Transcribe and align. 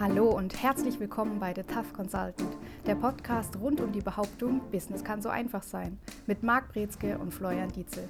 Hallo 0.00 0.30
und 0.30 0.62
herzlich 0.62 0.98
willkommen 0.98 1.38
bei 1.40 1.52
The 1.54 1.62
Tough 1.62 1.92
Consultant, 1.92 2.56
der 2.86 2.94
Podcast 2.94 3.54
rund 3.56 3.82
um 3.82 3.92
die 3.92 4.00
Behauptung, 4.00 4.62
Business 4.70 5.04
kann 5.04 5.20
so 5.20 5.28
einfach 5.28 5.62
sein, 5.62 6.00
mit 6.26 6.42
Marc 6.42 6.72
Brezke 6.72 7.18
und 7.18 7.32
Florian 7.32 7.70
Dietzel. 7.70 8.08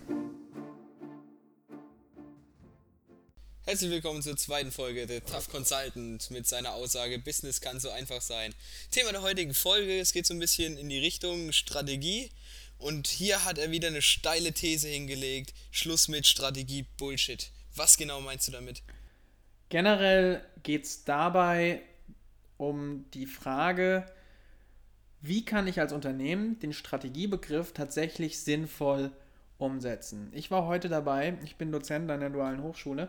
Herzlich 3.62 3.90
willkommen 3.90 4.22
zur 4.22 4.36
zweiten 4.36 4.70
Folge 4.70 5.08
The 5.08 5.18
Tough 5.18 5.50
Consultant 5.50 6.30
mit 6.30 6.46
seiner 6.46 6.74
Aussage 6.74 7.18
Business 7.18 7.60
kann 7.60 7.80
so 7.80 7.90
einfach 7.90 8.20
sein. 8.20 8.54
Thema 8.92 9.10
der 9.10 9.22
heutigen 9.22 9.52
Folge, 9.52 9.98
es 9.98 10.12
geht 10.12 10.26
so 10.26 10.34
ein 10.34 10.38
bisschen 10.38 10.76
in 10.76 10.88
die 10.88 11.00
Richtung 11.00 11.50
Strategie 11.50 12.30
und 12.78 13.08
hier 13.08 13.44
hat 13.44 13.58
er 13.58 13.72
wieder 13.72 13.88
eine 13.88 14.00
steile 14.00 14.52
These 14.52 14.86
hingelegt, 14.86 15.54
Schluss 15.72 16.06
mit 16.06 16.28
Strategie 16.28 16.86
Bullshit. 16.98 17.50
Was 17.74 17.96
genau 17.96 18.20
meinst 18.20 18.46
du 18.46 18.52
damit? 18.52 18.84
Generell 19.70 20.42
geht 20.64 20.84
es 20.84 21.04
dabei 21.04 21.80
um 22.58 23.06
die 23.14 23.26
Frage, 23.26 24.04
wie 25.22 25.44
kann 25.44 25.68
ich 25.68 25.80
als 25.80 25.92
Unternehmen 25.92 26.58
den 26.58 26.72
Strategiebegriff 26.72 27.72
tatsächlich 27.72 28.40
sinnvoll 28.40 29.12
umsetzen. 29.58 30.28
Ich 30.32 30.50
war 30.50 30.66
heute 30.66 30.88
dabei, 30.88 31.38
ich 31.44 31.56
bin 31.56 31.70
Dozent 31.70 32.10
an 32.10 32.20
der 32.20 32.30
Dualen 32.30 32.62
Hochschule 32.62 33.08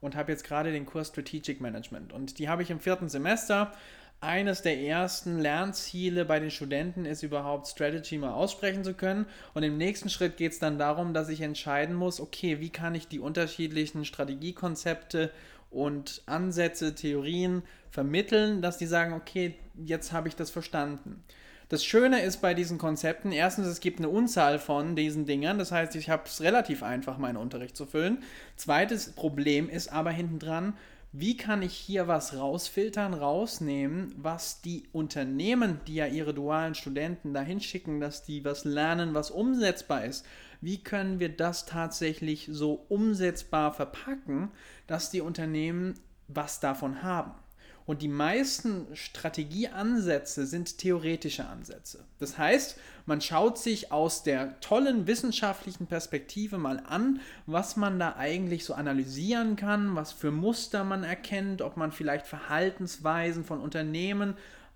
und 0.00 0.14
habe 0.14 0.30
jetzt 0.30 0.44
gerade 0.44 0.70
den 0.70 0.86
Kurs 0.86 1.08
Strategic 1.08 1.60
Management 1.60 2.12
und 2.12 2.38
die 2.38 2.48
habe 2.48 2.62
ich 2.62 2.70
im 2.70 2.80
vierten 2.80 3.08
Semester. 3.08 3.72
Eines 4.20 4.62
der 4.62 4.78
ersten 4.78 5.38
Lernziele 5.38 6.24
bei 6.24 6.40
den 6.40 6.50
Studenten 6.50 7.04
ist 7.04 7.22
überhaupt 7.22 7.66
Strategy 7.66 8.16
mal 8.16 8.32
aussprechen 8.32 8.82
zu 8.82 8.94
können. 8.94 9.26
Und 9.52 9.62
im 9.62 9.76
nächsten 9.76 10.08
Schritt 10.08 10.38
geht 10.38 10.52
es 10.52 10.58
dann 10.58 10.78
darum, 10.78 11.12
dass 11.12 11.28
ich 11.28 11.42
entscheiden 11.42 11.94
muss, 11.94 12.18
okay, 12.18 12.58
wie 12.60 12.70
kann 12.70 12.94
ich 12.94 13.08
die 13.08 13.20
unterschiedlichen 13.20 14.06
Strategiekonzepte 14.06 15.30
und 15.70 16.22
Ansätze, 16.26 16.94
Theorien 16.94 17.62
vermitteln, 17.90 18.62
dass 18.62 18.78
die 18.78 18.86
sagen, 18.86 19.12
okay, 19.12 19.54
jetzt 19.84 20.12
habe 20.12 20.28
ich 20.28 20.36
das 20.36 20.50
verstanden. 20.50 21.22
Das 21.68 21.84
Schöne 21.84 22.22
ist 22.22 22.40
bei 22.40 22.54
diesen 22.54 22.78
Konzepten, 22.78 23.32
erstens, 23.32 23.66
es 23.66 23.80
gibt 23.80 23.98
eine 23.98 24.08
Unzahl 24.08 24.60
von 24.60 24.94
diesen 24.94 25.26
Dingern, 25.26 25.58
das 25.58 25.72
heißt, 25.72 25.96
ich 25.96 26.08
habe 26.08 26.22
es 26.26 26.40
relativ 26.40 26.84
einfach, 26.84 27.18
meinen 27.18 27.36
Unterricht 27.36 27.76
zu 27.76 27.86
füllen. 27.86 28.22
Zweites 28.54 29.10
Problem 29.12 29.68
ist 29.68 29.92
aber 29.92 30.12
hinten 30.12 30.38
dran, 30.38 30.74
wie 31.18 31.34
kann 31.38 31.62
ich 31.62 31.72
hier 31.72 32.08
was 32.08 32.36
rausfiltern, 32.36 33.14
rausnehmen, 33.14 34.14
was 34.18 34.60
die 34.60 34.84
Unternehmen, 34.92 35.80
die 35.86 35.94
ja 35.94 36.06
ihre 36.06 36.34
dualen 36.34 36.74
Studenten 36.74 37.32
dahin 37.32 37.60
schicken, 37.60 38.00
dass 38.00 38.24
die 38.24 38.44
was 38.44 38.64
lernen, 38.64 39.14
was 39.14 39.30
umsetzbar 39.30 40.04
ist, 40.04 40.26
wie 40.60 40.82
können 40.82 41.18
wir 41.18 41.30
das 41.30 41.64
tatsächlich 41.64 42.48
so 42.52 42.84
umsetzbar 42.90 43.72
verpacken, 43.72 44.50
dass 44.86 45.10
die 45.10 45.22
Unternehmen 45.22 45.94
was 46.28 46.60
davon 46.60 47.02
haben. 47.02 47.32
Und 47.86 48.02
die 48.02 48.08
meisten 48.08 48.88
Strategieansätze 48.94 50.44
sind 50.44 50.78
theoretische 50.78 51.46
Ansätze. 51.46 52.04
Das 52.18 52.36
heißt, 52.36 52.76
man 53.06 53.20
schaut 53.20 53.58
sich 53.58 53.92
aus 53.92 54.24
der 54.24 54.58
tollen 54.60 55.06
wissenschaftlichen 55.06 55.86
Perspektive 55.86 56.58
mal 56.58 56.82
an, 56.84 57.20
was 57.46 57.76
man 57.76 58.00
da 58.00 58.16
eigentlich 58.16 58.64
so 58.64 58.74
analysieren 58.74 59.54
kann, 59.54 59.94
was 59.94 60.12
für 60.12 60.32
Muster 60.32 60.82
man 60.82 61.04
erkennt, 61.04 61.62
ob 61.62 61.76
man 61.76 61.92
vielleicht 61.92 62.26
Verhaltensweisen 62.26 63.44
von 63.44 63.60
Unternehmen 63.60 64.34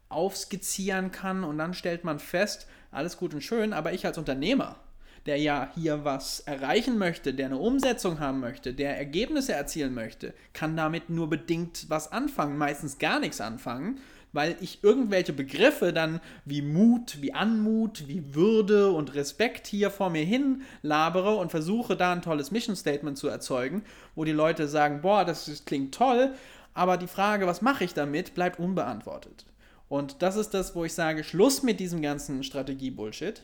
aufskizzieren 0.09 1.11
kann 1.11 1.43
und 1.43 1.59
dann 1.59 1.75
stellt 1.75 2.05
man 2.05 2.21
fest, 2.21 2.69
alles 2.93 3.17
gut 3.17 3.35
und 3.35 3.43
schön, 3.43 3.73
aber 3.73 3.93
ich 3.93 4.07
als 4.07 4.19
Unternehmer 4.19 4.77
der 5.27 5.37
ja 5.37 5.71
hier 5.75 6.05
was 6.05 6.41
erreichen 6.41 6.99
möchte, 6.99 7.35
der 7.35 7.47
eine 7.47 7.59
Umsetzung 7.59 8.21
haben 8.21 8.41
möchte, 8.41 8.73
der 8.73 8.97
Ergebnisse 8.97 9.53
erzielen 9.53 9.95
möchte, 9.95 10.35
kann 10.53 10.77
damit 10.77 11.11
nur 11.11 11.29
bedingt 11.29 11.87
was 11.89 12.11
anfangen, 12.13 12.57
meistens 12.59 12.99
gar 12.99 13.21
nichts 13.21 13.41
anfangen, 13.41 14.01
weil 14.33 14.57
ich 14.61 14.83
irgendwelche 14.83 15.33
Begriffe 15.33 15.93
dann 15.93 16.21
wie 16.45 16.63
Mut, 16.63 17.19
wie 17.21 17.35
Anmut, 17.35 18.07
wie 18.07 18.35
Würde 18.35 18.93
und 18.93 19.15
Respekt 19.15 19.67
hier 19.67 19.91
vor 19.91 20.11
mir 20.11 20.25
hin 20.25 20.63
labere 20.83 21.37
und 21.37 21.51
versuche 21.51 21.97
da 21.97 22.13
ein 22.13 22.23
tolles 22.23 22.51
Mission 22.51 22.77
Statement 22.77 23.19
zu 23.19 23.29
erzeugen, 23.29 23.83
wo 24.15 24.25
die 24.25 24.33
Leute 24.33 24.69
sagen, 24.69 25.01
boah, 25.03 25.25
das, 25.25 25.65
klingt 25.65 25.95
toll, 25.95 26.35
aber 26.75 26.97
die 26.97 27.09
Frage, 27.09 27.47
was 27.47 27.63
mache 27.63 27.85
ich 27.85 27.95
damit, 27.95 28.35
bleibt 28.35 28.59
unbeantwortet. 28.59 29.45
Und 29.89 30.23
das 30.23 30.37
ist 30.37 30.55
das, 30.55 30.77
wo 30.77 30.85
ich 30.85 30.95
sage, 30.95 31.25
Schluss 31.25 31.65
mit 31.65 31.81
diesem 31.81 32.01
ganzen 32.01 32.45
Strategie-Bullshit 32.45 33.43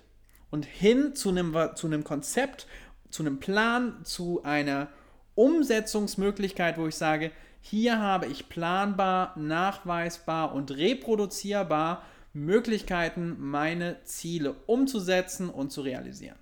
und 0.56 0.64
hin 0.64 1.14
zu 1.14 1.28
einem, 1.28 1.54
zu 1.76 1.86
einem 1.86 2.02
Konzept, 2.02 2.66
zu 3.10 3.22
einem 3.22 3.40
Plan, 3.40 4.02
zu 4.06 4.42
einer 4.42 4.90
Umsetzungsmöglichkeit, 5.34 6.78
wo 6.78 6.86
ich 6.86 6.94
sage, 6.94 7.30
hier 7.60 7.98
habe 7.98 8.24
ich 8.24 8.48
planbar, 8.48 9.38
nachweisbar 9.38 10.54
und 10.54 10.70
reproduzierbar 10.70 12.02
Möglichkeiten, 12.32 13.36
meine 13.38 14.02
Ziele 14.04 14.54
umzusetzen 14.64 15.50
und 15.50 15.72
zu 15.72 15.82
realisieren. 15.82 16.38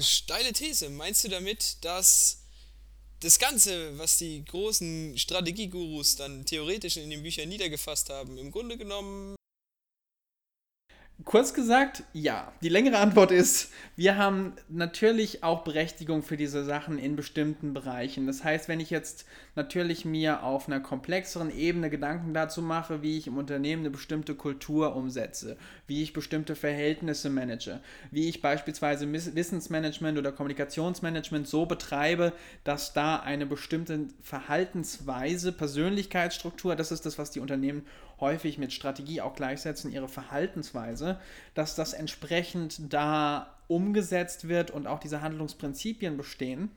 Steile 0.00 0.52
These. 0.52 0.90
Meinst 0.90 1.22
du 1.22 1.28
damit, 1.28 1.84
dass 1.84 2.42
das 3.20 3.38
Ganze, 3.38 3.96
was 3.96 4.18
die 4.18 4.44
großen 4.44 5.16
Strategiegurus 5.16 6.16
dann 6.16 6.44
theoretisch 6.44 6.96
in 6.96 7.10
den 7.10 7.22
Büchern 7.22 7.48
niedergefasst 7.48 8.10
haben, 8.10 8.38
im 8.38 8.50
Grunde 8.50 8.76
genommen 8.76 9.36
Kurz 11.24 11.54
gesagt, 11.54 12.02
ja. 12.12 12.52
Die 12.62 12.68
längere 12.68 12.98
Antwort 12.98 13.30
ist, 13.30 13.72
wir 13.96 14.18
haben 14.18 14.52
natürlich 14.68 15.42
auch 15.42 15.64
Berechtigung 15.64 16.22
für 16.22 16.36
diese 16.36 16.64
Sachen 16.64 16.98
in 16.98 17.16
bestimmten 17.16 17.72
Bereichen. 17.72 18.26
Das 18.26 18.44
heißt, 18.44 18.68
wenn 18.68 18.78
ich 18.78 18.90
jetzt 18.90 19.24
natürlich 19.54 20.04
mir 20.04 20.42
auf 20.42 20.66
einer 20.68 20.80
komplexeren 20.80 21.50
Ebene 21.50 21.88
Gedanken 21.88 22.34
dazu 22.34 22.60
mache, 22.60 23.00
wie 23.00 23.16
ich 23.16 23.26
im 23.26 23.38
Unternehmen 23.38 23.82
eine 23.82 23.90
bestimmte 23.90 24.34
Kultur 24.34 24.94
umsetze, 24.96 25.56
wie 25.86 26.02
ich 26.02 26.12
bestimmte 26.12 26.54
Verhältnisse 26.56 27.30
manage, 27.30 27.80
wie 28.10 28.28
ich 28.28 28.42
beispielsweise 28.42 29.10
Wissensmanagement 29.10 30.18
oder 30.18 30.30
Kommunikationsmanagement 30.30 31.48
so 31.48 31.64
betreibe, 31.64 32.34
dass 32.64 32.92
da 32.92 33.16
eine 33.16 33.46
bestimmte 33.46 34.08
Verhaltensweise, 34.20 35.52
Persönlichkeitsstruktur, 35.52 36.76
das 36.76 36.92
ist 36.92 37.06
das, 37.06 37.18
was 37.18 37.30
die 37.30 37.40
Unternehmen 37.40 37.86
häufig 38.24 38.56
mit 38.56 38.72
Strategie 38.72 39.20
auch 39.20 39.34
gleichsetzen, 39.36 39.92
ihre 39.92 40.08
Verhaltensweise, 40.08 41.20
dass 41.52 41.74
das 41.74 41.92
entsprechend 41.92 42.92
da 42.92 43.54
umgesetzt 43.68 44.48
wird 44.48 44.70
und 44.70 44.86
auch 44.86 44.98
diese 44.98 45.20
Handlungsprinzipien 45.20 46.16
bestehen. 46.16 46.70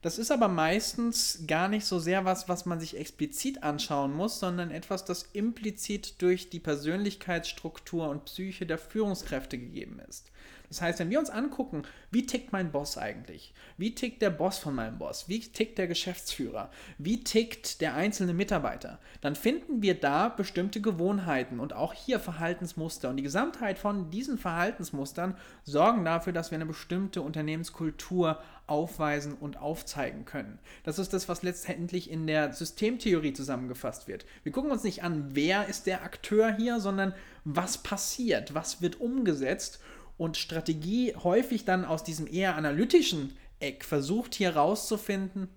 Das 0.00 0.16
ist 0.16 0.30
aber 0.30 0.48
meistens 0.48 1.44
gar 1.46 1.68
nicht 1.68 1.84
so 1.84 1.98
sehr 1.98 2.24
was, 2.24 2.48
was 2.48 2.64
man 2.64 2.80
sich 2.80 2.96
explizit 2.96 3.64
anschauen 3.64 4.14
muss, 4.14 4.40
sondern 4.40 4.70
etwas, 4.70 5.04
das 5.04 5.24
implizit 5.34 6.22
durch 6.22 6.48
die 6.48 6.60
Persönlichkeitsstruktur 6.60 8.08
und 8.08 8.24
Psyche 8.24 8.64
der 8.64 8.78
Führungskräfte 8.78 9.58
gegeben 9.58 10.00
ist. 10.08 10.30
Das 10.68 10.82
heißt, 10.82 10.98
wenn 10.98 11.10
wir 11.10 11.18
uns 11.18 11.30
angucken, 11.30 11.82
wie 12.10 12.26
tickt 12.26 12.52
mein 12.52 12.70
Boss 12.70 12.98
eigentlich? 12.98 13.54
Wie 13.78 13.94
tickt 13.94 14.20
der 14.20 14.30
Boss 14.30 14.58
von 14.58 14.74
meinem 14.74 14.98
Boss? 14.98 15.28
Wie 15.28 15.40
tickt 15.40 15.78
der 15.78 15.86
Geschäftsführer? 15.86 16.70
Wie 16.98 17.24
tickt 17.24 17.80
der 17.80 17.94
einzelne 17.94 18.34
Mitarbeiter? 18.34 18.98
Dann 19.20 19.34
finden 19.34 19.82
wir 19.82 19.98
da 19.98 20.28
bestimmte 20.28 20.80
Gewohnheiten 20.80 21.58
und 21.58 21.72
auch 21.72 21.94
hier 21.94 22.20
Verhaltensmuster. 22.20 23.08
Und 23.08 23.16
die 23.16 23.22
Gesamtheit 23.22 23.78
von 23.78 24.10
diesen 24.10 24.36
Verhaltensmustern 24.36 25.36
sorgen 25.64 26.04
dafür, 26.04 26.32
dass 26.34 26.50
wir 26.50 26.56
eine 26.56 26.66
bestimmte 26.66 27.22
Unternehmenskultur 27.22 28.40
aufweisen 28.66 29.32
und 29.32 29.56
aufzeigen 29.56 30.26
können. 30.26 30.58
Das 30.84 30.98
ist 30.98 31.14
das, 31.14 31.28
was 31.30 31.42
letztendlich 31.42 32.10
in 32.10 32.26
der 32.26 32.52
Systemtheorie 32.52 33.32
zusammengefasst 33.32 34.06
wird. 34.08 34.26
Wir 34.42 34.52
gucken 34.52 34.70
uns 34.70 34.84
nicht 34.84 35.02
an, 35.02 35.30
wer 35.30 35.68
ist 35.68 35.86
der 35.86 36.02
Akteur 36.02 36.54
hier, 36.54 36.78
sondern 36.78 37.14
was 37.44 37.78
passiert, 37.78 38.54
was 38.54 38.82
wird 38.82 39.00
umgesetzt 39.00 39.80
und 40.18 40.36
Strategie 40.36 41.14
häufig 41.14 41.64
dann 41.64 41.84
aus 41.84 42.04
diesem 42.04 42.26
eher 42.26 42.56
analytischen 42.56 43.36
Eck 43.60 43.84
versucht 43.84 44.34
hier 44.34 44.56
rauszufinden, 44.56 45.48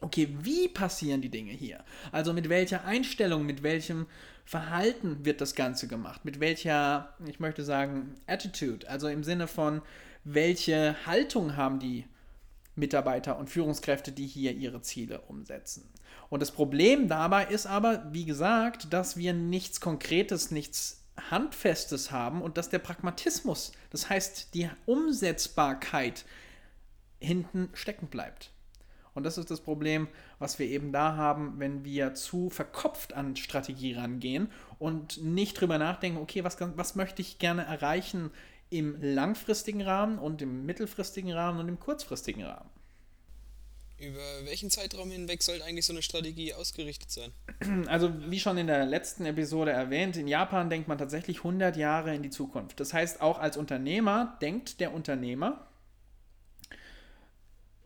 okay, 0.00 0.28
wie 0.40 0.68
passieren 0.68 1.20
die 1.20 1.28
Dinge 1.28 1.52
hier? 1.52 1.84
Also 2.12 2.32
mit 2.32 2.48
welcher 2.48 2.84
Einstellung, 2.84 3.44
mit 3.44 3.62
welchem 3.62 4.06
Verhalten 4.44 5.24
wird 5.24 5.40
das 5.40 5.54
Ganze 5.54 5.88
gemacht? 5.88 6.24
Mit 6.24 6.40
welcher, 6.40 7.14
ich 7.26 7.40
möchte 7.40 7.64
sagen, 7.64 8.14
Attitude, 8.26 8.88
also 8.88 9.08
im 9.08 9.24
Sinne 9.24 9.48
von, 9.48 9.82
welche 10.24 10.96
Haltung 11.06 11.56
haben 11.56 11.78
die 11.78 12.04
Mitarbeiter 12.74 13.38
und 13.38 13.48
Führungskräfte, 13.48 14.12
die 14.12 14.26
hier 14.26 14.52
ihre 14.52 14.82
Ziele 14.82 15.20
umsetzen? 15.22 15.88
Und 16.28 16.42
das 16.42 16.50
Problem 16.50 17.08
dabei 17.08 17.46
ist 17.46 17.66
aber, 17.66 18.06
wie 18.12 18.24
gesagt, 18.24 18.92
dass 18.92 19.16
wir 19.16 19.32
nichts 19.32 19.80
Konkretes, 19.80 20.50
nichts 20.50 21.05
Handfestes 21.30 22.10
haben 22.10 22.42
und 22.42 22.58
dass 22.58 22.68
der 22.68 22.78
Pragmatismus, 22.78 23.72
das 23.90 24.08
heißt 24.08 24.54
die 24.54 24.68
Umsetzbarkeit, 24.86 26.24
hinten 27.18 27.70
stecken 27.72 28.08
bleibt. 28.08 28.50
Und 29.14 29.24
das 29.24 29.38
ist 29.38 29.50
das 29.50 29.62
Problem, 29.62 30.08
was 30.38 30.58
wir 30.58 30.66
eben 30.66 30.92
da 30.92 31.16
haben, 31.16 31.54
wenn 31.58 31.84
wir 31.84 32.12
zu 32.12 32.50
verkopft 32.50 33.14
an 33.14 33.34
Strategie 33.34 33.94
rangehen 33.94 34.52
und 34.78 35.22
nicht 35.22 35.58
drüber 35.58 35.78
nachdenken, 35.78 36.18
okay, 36.18 36.44
was, 36.44 36.58
was 36.60 36.96
möchte 36.96 37.22
ich 37.22 37.38
gerne 37.38 37.64
erreichen 37.64 38.30
im 38.68 39.00
langfristigen 39.00 39.80
Rahmen 39.80 40.18
und 40.18 40.42
im 40.42 40.66
mittelfristigen 40.66 41.32
Rahmen 41.32 41.60
und 41.60 41.68
im 41.68 41.80
kurzfristigen 41.80 42.44
Rahmen. 42.44 42.68
Über 43.98 44.44
welchen 44.44 44.70
Zeitraum 44.70 45.10
hinweg 45.10 45.42
sollte 45.42 45.64
eigentlich 45.64 45.86
so 45.86 45.92
eine 45.92 46.02
Strategie 46.02 46.52
ausgerichtet 46.52 47.10
sein? 47.10 47.32
Also 47.88 48.12
wie 48.30 48.40
schon 48.40 48.58
in 48.58 48.66
der 48.66 48.84
letzten 48.84 49.24
Episode 49.24 49.70
erwähnt, 49.70 50.16
in 50.16 50.28
Japan 50.28 50.68
denkt 50.68 50.88
man 50.88 50.98
tatsächlich 50.98 51.38
100 51.38 51.76
Jahre 51.76 52.14
in 52.14 52.22
die 52.22 52.30
Zukunft. 52.30 52.78
Das 52.78 52.92
heißt, 52.92 53.22
auch 53.22 53.38
als 53.38 53.56
Unternehmer 53.56 54.36
denkt 54.42 54.80
der 54.80 54.92
Unternehmer 54.92 55.66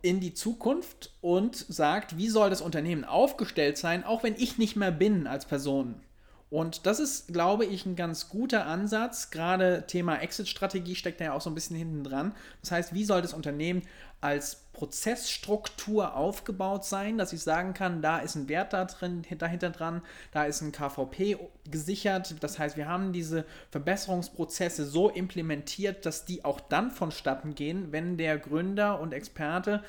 in 0.03 0.21
die 0.21 0.35
Zukunft 0.35 1.13
und 1.21 1.55
sagt, 1.55 2.17
wie 2.17 2.29
soll 2.29 2.51
das 2.51 2.63
Unternehmen 2.63 3.05
aufgestellt 3.05 3.79
sein, 3.79 4.03
auch 4.03 4.23
wenn 4.23 4.35
ich 4.35 4.59
nicht 4.59 4.75
mehr 4.77 4.93
bin 4.93 5.27
als 5.27 5.47
Person. 5.47 6.01
Und 6.51 6.85
das 6.85 6.99
ist, 6.99 7.33
glaube 7.33 7.65
ich, 7.65 7.87
ein 7.87 7.95
ganz 7.95 8.29
guter 8.29 8.67
Ansatz. 8.67 9.31
Gerade 9.31 9.85
Thema 9.87 10.17
Exit-Strategie 10.17 10.97
steckt 10.97 11.21
ja 11.21 11.33
auch 11.33 11.41
so 11.41 11.49
ein 11.49 11.55
bisschen 11.55 11.77
hinten 11.77 12.03
dran. 12.03 12.35
Das 12.61 12.73
heißt, 12.73 12.93
wie 12.93 13.05
soll 13.05 13.23
das 13.23 13.35
Unternehmen 13.35 13.83
als 14.21 14.65
Prozessstruktur 14.73 16.15
aufgebaut 16.15 16.85
sein, 16.85 17.19
dass 17.19 17.33
ich 17.33 17.43
sagen 17.43 17.73
kann, 17.73 18.03
da 18.03 18.19
ist 18.19 18.35
ein 18.35 18.49
Wert 18.49 18.73
da 18.73 18.85
drin, 18.85 19.25
dahinter 19.39 19.71
dran, 19.71 20.03
da 20.33 20.45
ist 20.45 20.61
ein 20.61 20.73
KVP 20.73 21.39
gesichert. 21.71 22.35
Das 22.41 22.59
heißt, 22.59 22.77
wir 22.77 22.89
haben 22.89 23.13
diese 23.13 23.45
Verbesserungsprozesse 23.71 24.85
so 24.85 25.09
implementiert, 25.09 26.05
dass 26.05 26.25
die 26.25 26.45
auch 26.45 26.61
dann 26.61 26.91
vonstatten 26.91 27.55
gehen, 27.55 27.93
wenn 27.93 28.17
der 28.17 28.39
Gründer 28.39 29.01
und 29.01 29.13
Experte 29.13 29.83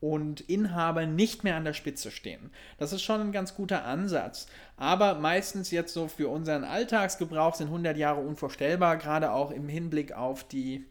und 0.00 0.40
Inhaber 0.42 1.06
nicht 1.06 1.44
mehr 1.44 1.56
an 1.56 1.64
der 1.64 1.72
Spitze 1.72 2.10
stehen. 2.10 2.50
Das 2.78 2.92
ist 2.92 3.02
schon 3.02 3.20
ein 3.20 3.32
ganz 3.32 3.54
guter 3.54 3.84
Ansatz. 3.84 4.46
Aber 4.76 5.14
meistens 5.14 5.70
jetzt 5.70 5.92
so 5.92 6.08
für 6.08 6.28
unseren 6.28 6.64
Alltagsgebrauch 6.64 7.54
sind 7.54 7.68
100 7.68 7.96
Jahre 7.96 8.20
unvorstellbar, 8.20 8.96
gerade 8.96 9.32
auch 9.32 9.50
im 9.50 9.68
Hinblick 9.68 10.12
auf 10.12 10.44
die 10.44 10.86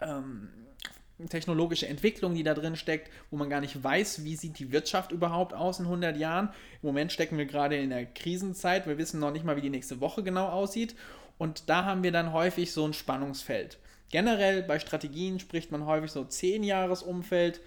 ähm, 0.00 0.48
technologische 1.28 1.88
Entwicklung, 1.88 2.34
die 2.34 2.42
da 2.42 2.54
drin 2.54 2.76
steckt, 2.76 3.10
wo 3.30 3.36
man 3.36 3.50
gar 3.50 3.60
nicht 3.60 3.82
weiß, 3.82 4.24
wie 4.24 4.36
sieht 4.36 4.58
die 4.58 4.72
Wirtschaft 4.72 5.12
überhaupt 5.12 5.52
aus 5.52 5.80
in 5.80 5.86
100 5.86 6.16
Jahren. 6.16 6.48
Im 6.82 6.88
Moment 6.88 7.12
stecken 7.12 7.36
wir 7.36 7.46
gerade 7.46 7.76
in 7.76 7.90
der 7.90 8.06
Krisenzeit, 8.06 8.86
wir 8.86 8.98
wissen 8.98 9.20
noch 9.20 9.32
nicht 9.32 9.44
mal, 9.44 9.56
wie 9.56 9.60
die 9.60 9.70
nächste 9.70 10.00
Woche 10.00 10.22
genau 10.22 10.48
aussieht. 10.48 10.94
Und 11.36 11.68
da 11.68 11.84
haben 11.84 12.02
wir 12.02 12.12
dann 12.12 12.32
häufig 12.32 12.72
so 12.72 12.84
ein 12.86 12.92
Spannungsfeld. 12.92 13.78
Generell 14.10 14.62
bei 14.62 14.78
Strategien 14.78 15.38
spricht 15.38 15.70
man 15.70 15.86
häufig 15.86 16.10
so 16.10 16.24
10 16.24 16.64
Jahresumfeld 16.64 17.60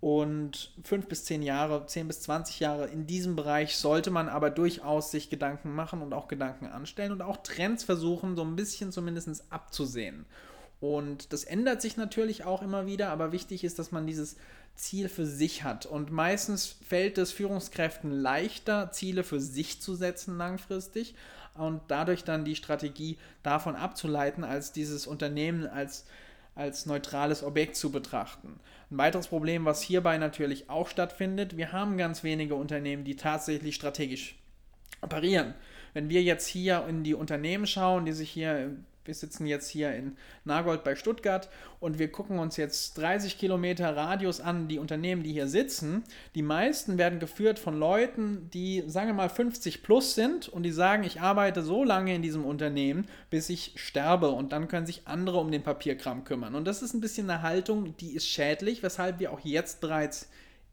und 0.00 0.72
fünf 0.84 1.08
bis 1.08 1.24
zehn 1.24 1.42
Jahre, 1.42 1.86
zehn 1.86 2.06
bis 2.06 2.20
zwanzig 2.20 2.60
Jahre 2.60 2.86
in 2.86 3.06
diesem 3.06 3.34
Bereich 3.34 3.76
sollte 3.76 4.10
man 4.10 4.28
aber 4.28 4.50
durchaus 4.50 5.10
sich 5.10 5.28
Gedanken 5.28 5.74
machen 5.74 6.02
und 6.02 6.12
auch 6.12 6.28
Gedanken 6.28 6.66
anstellen 6.66 7.10
und 7.12 7.22
auch 7.22 7.38
Trends 7.38 7.82
versuchen, 7.82 8.36
so 8.36 8.42
ein 8.42 8.54
bisschen 8.54 8.92
zumindest 8.92 9.44
abzusehen. 9.50 10.24
Und 10.80 11.32
das 11.32 11.42
ändert 11.42 11.82
sich 11.82 11.96
natürlich 11.96 12.44
auch 12.44 12.62
immer 12.62 12.86
wieder, 12.86 13.10
aber 13.10 13.32
wichtig 13.32 13.64
ist, 13.64 13.80
dass 13.80 13.90
man 13.90 14.06
dieses 14.06 14.36
Ziel 14.76 15.08
für 15.08 15.26
sich 15.26 15.64
hat. 15.64 15.86
Und 15.86 16.12
meistens 16.12 16.76
fällt 16.86 17.18
es 17.18 17.32
Führungskräften 17.32 18.12
leichter, 18.12 18.92
Ziele 18.92 19.24
für 19.24 19.40
sich 19.40 19.82
zu 19.82 19.96
setzen 19.96 20.38
langfristig 20.38 21.16
und 21.54 21.80
dadurch 21.88 22.22
dann 22.22 22.44
die 22.44 22.54
Strategie 22.54 23.18
davon 23.42 23.74
abzuleiten, 23.74 24.44
als 24.44 24.70
dieses 24.70 25.08
Unternehmen 25.08 25.66
als 25.66 26.06
als 26.58 26.86
neutrales 26.86 27.42
Objekt 27.42 27.76
zu 27.76 27.92
betrachten. 27.92 28.58
Ein 28.90 28.98
weiteres 28.98 29.28
Problem, 29.28 29.64
was 29.64 29.80
hierbei 29.80 30.18
natürlich 30.18 30.68
auch 30.68 30.88
stattfindet, 30.88 31.56
wir 31.56 31.72
haben 31.72 31.96
ganz 31.96 32.24
wenige 32.24 32.56
Unternehmen, 32.56 33.04
die 33.04 33.16
tatsächlich 33.16 33.76
strategisch 33.76 34.36
operieren. 35.00 35.54
Wenn 35.94 36.08
wir 36.08 36.22
jetzt 36.22 36.46
hier 36.46 36.84
in 36.88 37.04
die 37.04 37.14
Unternehmen 37.14 37.66
schauen, 37.66 38.04
die 38.04 38.12
sich 38.12 38.30
hier 38.30 38.76
wir 39.08 39.14
sitzen 39.14 39.46
jetzt 39.46 39.68
hier 39.68 39.92
in 39.94 40.16
Nagold 40.44 40.84
bei 40.84 40.94
Stuttgart 40.94 41.48
und 41.80 41.98
wir 41.98 42.12
gucken 42.12 42.38
uns 42.38 42.56
jetzt 42.56 42.98
30 42.98 43.38
Kilometer 43.38 43.96
Radius 43.96 44.40
an, 44.40 44.68
die 44.68 44.78
Unternehmen, 44.78 45.22
die 45.22 45.32
hier 45.32 45.48
sitzen. 45.48 46.04
Die 46.34 46.42
meisten 46.42 46.98
werden 46.98 47.18
geführt 47.18 47.58
von 47.58 47.78
Leuten, 47.78 48.50
die, 48.52 48.84
sagen 48.86 49.08
wir 49.08 49.14
mal, 49.14 49.30
50 49.30 49.82
plus 49.82 50.14
sind 50.14 50.48
und 50.48 50.62
die 50.62 50.70
sagen, 50.70 51.02
ich 51.04 51.20
arbeite 51.20 51.62
so 51.62 51.82
lange 51.82 52.14
in 52.14 52.22
diesem 52.22 52.44
Unternehmen, 52.44 53.08
bis 53.30 53.48
ich 53.48 53.72
sterbe 53.76 54.28
und 54.28 54.52
dann 54.52 54.68
können 54.68 54.86
sich 54.86 55.02
andere 55.06 55.38
um 55.38 55.50
den 55.50 55.62
Papierkram 55.62 56.24
kümmern. 56.24 56.54
Und 56.54 56.66
das 56.66 56.82
ist 56.82 56.92
ein 56.92 57.00
bisschen 57.00 57.28
eine 57.30 57.42
Haltung, 57.42 57.96
die 57.96 58.14
ist 58.14 58.28
schädlich, 58.28 58.82
weshalb 58.82 59.18
wir 59.18 59.32
auch 59.32 59.40
jetzt 59.40 59.80
bereits 59.80 60.28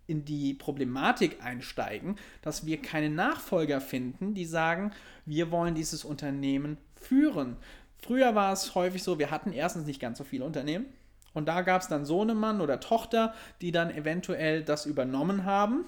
in 0.07 0.25
die 0.25 0.53
Problematik 0.53 1.43
einsteigen, 1.43 2.17
dass 2.41 2.65
wir 2.65 2.81
keine 2.81 3.09
Nachfolger 3.09 3.81
finden, 3.81 4.33
die 4.33 4.45
sagen, 4.45 4.91
wir 5.25 5.51
wollen 5.51 5.73
dieses 5.73 6.05
Unternehmen 6.05 6.77
führen. 6.95 7.57
Früher 8.01 8.35
war 8.35 8.53
es 8.53 8.75
häufig 8.75 9.03
so, 9.03 9.19
wir 9.19 9.31
hatten 9.31 9.51
erstens 9.51 9.85
nicht 9.85 9.99
ganz 9.99 10.17
so 10.17 10.23
viele 10.23 10.45
Unternehmen. 10.45 10.85
Und 11.33 11.47
da 11.47 11.61
gab 11.63 11.81
es 11.81 11.89
dann 11.89 12.05
Sohnemann 12.05 12.61
oder 12.61 12.79
Tochter, 12.79 13.33
die 13.61 13.71
dann 13.71 13.91
eventuell 13.91 14.63
das 14.63 14.85
übernommen 14.85 15.43
haben. 15.43 15.85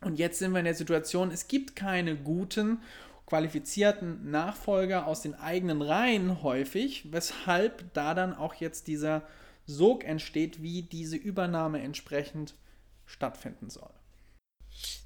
Und 0.00 0.18
jetzt 0.18 0.38
sind 0.38 0.52
wir 0.52 0.60
in 0.60 0.64
der 0.64 0.74
Situation, 0.74 1.30
es 1.30 1.46
gibt 1.46 1.76
keine 1.76 2.16
guten, 2.16 2.82
qualifizierten 3.26 4.30
Nachfolger 4.30 5.06
aus 5.06 5.22
den 5.22 5.34
eigenen 5.34 5.82
Reihen 5.82 6.42
häufig, 6.42 7.12
weshalb 7.12 7.92
da 7.92 8.14
dann 8.14 8.34
auch 8.34 8.54
jetzt 8.54 8.88
dieser 8.88 9.22
Sog 9.66 10.04
entsteht, 10.04 10.62
wie 10.62 10.82
diese 10.82 11.16
Übernahme 11.16 11.80
entsprechend 11.80 12.54
stattfinden 13.06 13.70
soll. 13.70 13.90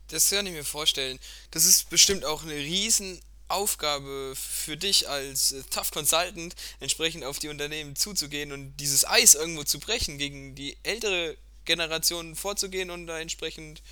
Das 0.08 0.31
kann 0.31 0.46
ich 0.46 0.52
mir 0.52 0.64
vorstellen. 0.64 1.19
Das 1.50 1.67
ist 1.67 1.90
bestimmt 1.90 2.25
auch 2.25 2.44
eine 2.44 2.55
riesen 2.55 3.20
Aufgabe 3.48 4.34
für 4.37 4.76
dich 4.76 5.08
als 5.08 5.52
äh, 5.52 5.62
Tough 5.70 5.90
Consultant, 5.90 6.54
entsprechend 6.81 7.25
auf 7.25 7.38
die 7.38 7.48
Unternehmen 7.48 7.96
zuzugehen 7.96 8.52
und 8.52 8.76
dieses 8.78 9.08
Eis 9.08 9.34
irgendwo 9.34 9.64
zu 9.64 9.78
brechen, 9.78 10.19
gegen 10.19 10.54
die 10.54 10.76
ältere 10.82 11.37
Generation 11.64 12.34
vorzugehen 12.34 12.90
und 12.90 13.06
da 13.06 13.19
entsprechend 13.19 13.82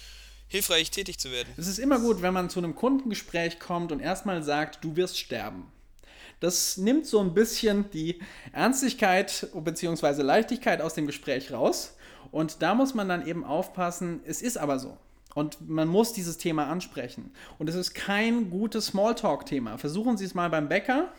hilfreich 0.49 0.91
tätig 0.91 1.19
zu 1.19 1.31
werden. 1.31 1.53
Es 1.57 1.67
ist 1.67 1.79
immer 1.79 1.99
gut, 1.99 2.23
wenn 2.23 2.35
man 2.35 2.51
zu 2.51 2.61
einem 2.61 2.75
Kundengespräch 2.75 3.59
kommt 3.59 3.93
und 3.93 4.01
erstmal 4.01 4.43
sagt, 4.43 4.85
du 4.85 4.97
wirst 4.97 5.19
sterben. 5.19 5.71
Das 6.41 6.77
nimmt 6.77 7.07
so 7.07 7.21
ein 7.21 7.35
bisschen 7.35 7.91
die 7.91 8.21
Ernstigkeit 8.53 9.49
bzw. 9.55 10.23
Leichtigkeit 10.23 10.81
aus 10.81 10.95
dem 10.95 11.07
Gespräch 11.07 11.53
raus. 11.53 11.95
Und 12.31 12.63
da 12.63 12.75
muss 12.75 12.95
man 12.95 13.09
dann 13.09 13.27
eben 13.27 13.45
aufpassen, 13.45 14.21
es 14.27 14.43
ist 14.43 14.59
aber 14.59 14.79
so. 14.79 14.99
Und 15.35 15.69
man 15.69 15.89
muss 15.89 16.13
dieses 16.13 16.39
Thema 16.39 16.69
ansprechen. 16.69 17.33
Und 17.59 17.69
es 17.69 17.75
ist 17.75 17.95
kein 17.95 18.51
gutes 18.51 18.87
Smalltalk-Thema. 18.87 19.79
Versuchen 19.79 20.17
Sie 20.17 20.25
es 20.25 20.35
mal 20.35 20.49
beim 20.49 20.69
Bäcker 20.69 21.13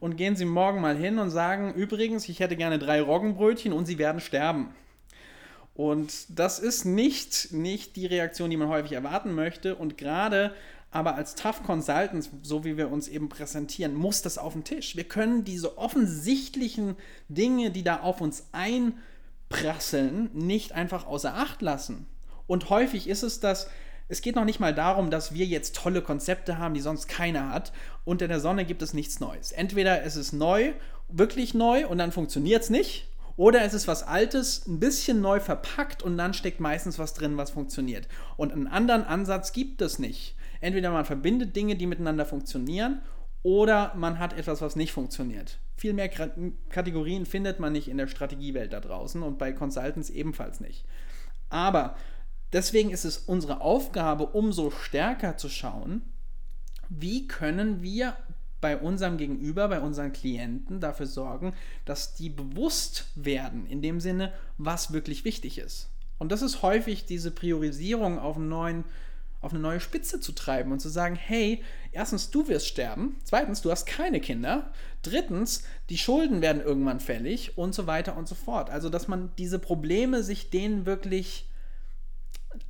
und 0.00 0.16
gehen 0.16 0.34
Sie 0.34 0.46
morgen 0.46 0.80
mal 0.80 0.96
hin 0.96 1.18
und 1.18 1.30
sagen, 1.30 1.74
übrigens, 1.74 2.28
ich 2.28 2.40
hätte 2.40 2.56
gerne 2.56 2.78
drei 2.78 3.02
Roggenbrötchen 3.02 3.72
und 3.72 3.86
Sie 3.86 3.98
werden 3.98 4.20
sterben. 4.20 4.70
Und 5.74 6.38
das 6.38 6.58
ist 6.58 6.84
nicht, 6.84 7.52
nicht 7.52 7.96
die 7.96 8.06
Reaktion, 8.06 8.50
die 8.50 8.56
man 8.56 8.68
häufig 8.68 8.92
erwarten 8.92 9.34
möchte. 9.34 9.76
Und 9.76 9.98
gerade 9.98 10.54
aber 10.90 11.14
als 11.14 11.36
Tough 11.36 11.62
Consultants, 11.62 12.30
so 12.42 12.64
wie 12.64 12.76
wir 12.76 12.90
uns 12.90 13.06
eben 13.06 13.28
präsentieren, 13.28 13.94
muss 13.94 14.22
das 14.22 14.38
auf 14.38 14.54
den 14.54 14.64
Tisch. 14.64 14.96
Wir 14.96 15.04
können 15.04 15.44
diese 15.44 15.78
offensichtlichen 15.78 16.96
Dinge, 17.28 17.70
die 17.70 17.84
da 17.84 18.00
auf 18.00 18.20
uns 18.20 18.48
einprasseln, 18.52 20.30
nicht 20.32 20.72
einfach 20.72 21.06
außer 21.06 21.34
Acht 21.34 21.62
lassen. 21.62 22.06
Und 22.50 22.68
häufig 22.68 23.08
ist 23.08 23.22
es 23.22 23.38
das, 23.38 23.68
es 24.08 24.22
geht 24.22 24.34
noch 24.34 24.44
nicht 24.44 24.58
mal 24.58 24.74
darum, 24.74 25.08
dass 25.08 25.32
wir 25.32 25.46
jetzt 25.46 25.76
tolle 25.76 26.02
Konzepte 26.02 26.58
haben, 26.58 26.74
die 26.74 26.80
sonst 26.80 27.06
keiner 27.06 27.48
hat. 27.50 27.72
Unter 28.04 28.26
der 28.26 28.40
Sonne 28.40 28.64
gibt 28.64 28.82
es 28.82 28.92
nichts 28.92 29.20
Neues. 29.20 29.52
Entweder 29.52 30.02
es 30.02 30.16
ist 30.16 30.32
neu, 30.32 30.72
wirklich 31.08 31.54
neu 31.54 31.86
und 31.86 31.98
dann 31.98 32.10
funktioniert 32.10 32.64
es 32.64 32.68
nicht. 32.68 33.06
Oder 33.36 33.62
es 33.62 33.72
ist 33.72 33.86
was 33.86 34.02
Altes, 34.02 34.66
ein 34.66 34.80
bisschen 34.80 35.20
neu 35.20 35.38
verpackt 35.38 36.02
und 36.02 36.18
dann 36.18 36.34
steckt 36.34 36.58
meistens 36.58 36.98
was 36.98 37.14
drin, 37.14 37.36
was 37.36 37.52
funktioniert. 37.52 38.08
Und 38.36 38.52
einen 38.52 38.66
anderen 38.66 39.04
Ansatz 39.04 39.52
gibt 39.52 39.80
es 39.80 40.00
nicht. 40.00 40.34
Entweder 40.60 40.90
man 40.90 41.04
verbindet 41.04 41.54
Dinge, 41.54 41.76
die 41.76 41.86
miteinander 41.86 42.26
funktionieren, 42.26 43.00
oder 43.44 43.92
man 43.94 44.18
hat 44.18 44.32
etwas, 44.32 44.60
was 44.60 44.74
nicht 44.74 44.90
funktioniert. 44.90 45.60
Viel 45.76 45.92
mehr 45.92 46.08
Kategorien 46.68 47.26
findet 47.26 47.60
man 47.60 47.72
nicht 47.72 47.86
in 47.86 47.96
der 47.96 48.08
Strategiewelt 48.08 48.72
da 48.72 48.80
draußen 48.80 49.22
und 49.22 49.38
bei 49.38 49.52
Consultants 49.52 50.10
ebenfalls 50.10 50.58
nicht. 50.58 50.84
Aber 51.48 51.96
Deswegen 52.52 52.90
ist 52.90 53.04
es 53.04 53.18
unsere 53.18 53.60
Aufgabe, 53.60 54.26
umso 54.26 54.70
stärker 54.70 55.36
zu 55.36 55.48
schauen, 55.48 56.02
wie 56.88 57.28
können 57.28 57.82
wir 57.82 58.16
bei 58.60 58.76
unserem 58.76 59.16
Gegenüber, 59.16 59.68
bei 59.68 59.80
unseren 59.80 60.12
Klienten 60.12 60.80
dafür 60.80 61.06
sorgen, 61.06 61.54
dass 61.84 62.14
die 62.14 62.28
bewusst 62.28 63.06
werden, 63.14 63.66
in 63.66 63.80
dem 63.82 64.00
Sinne, 64.00 64.32
was 64.58 64.92
wirklich 64.92 65.24
wichtig 65.24 65.58
ist. 65.58 65.88
Und 66.18 66.32
das 66.32 66.42
ist 66.42 66.62
häufig 66.62 67.06
diese 67.06 67.30
Priorisierung 67.30 68.18
auf, 68.18 68.36
neuen, 68.36 68.84
auf 69.40 69.52
eine 69.52 69.60
neue 69.60 69.80
Spitze 69.80 70.20
zu 70.20 70.32
treiben 70.32 70.72
und 70.72 70.80
zu 70.80 70.90
sagen, 70.90 71.14
hey, 71.16 71.62
erstens, 71.92 72.30
du 72.30 72.48
wirst 72.48 72.66
sterben, 72.66 73.16
zweitens, 73.24 73.62
du 73.62 73.70
hast 73.70 73.86
keine 73.86 74.20
Kinder, 74.20 74.70
drittens, 75.00 75.64
die 75.88 75.96
Schulden 75.96 76.42
werden 76.42 76.60
irgendwann 76.60 77.00
fällig 77.00 77.56
und 77.56 77.74
so 77.74 77.86
weiter 77.86 78.16
und 78.16 78.28
so 78.28 78.34
fort. 78.34 78.68
Also, 78.68 78.90
dass 78.90 79.08
man 79.08 79.30
diese 79.38 79.58
Probleme 79.58 80.22
sich 80.22 80.50
denen 80.50 80.84
wirklich 80.84 81.49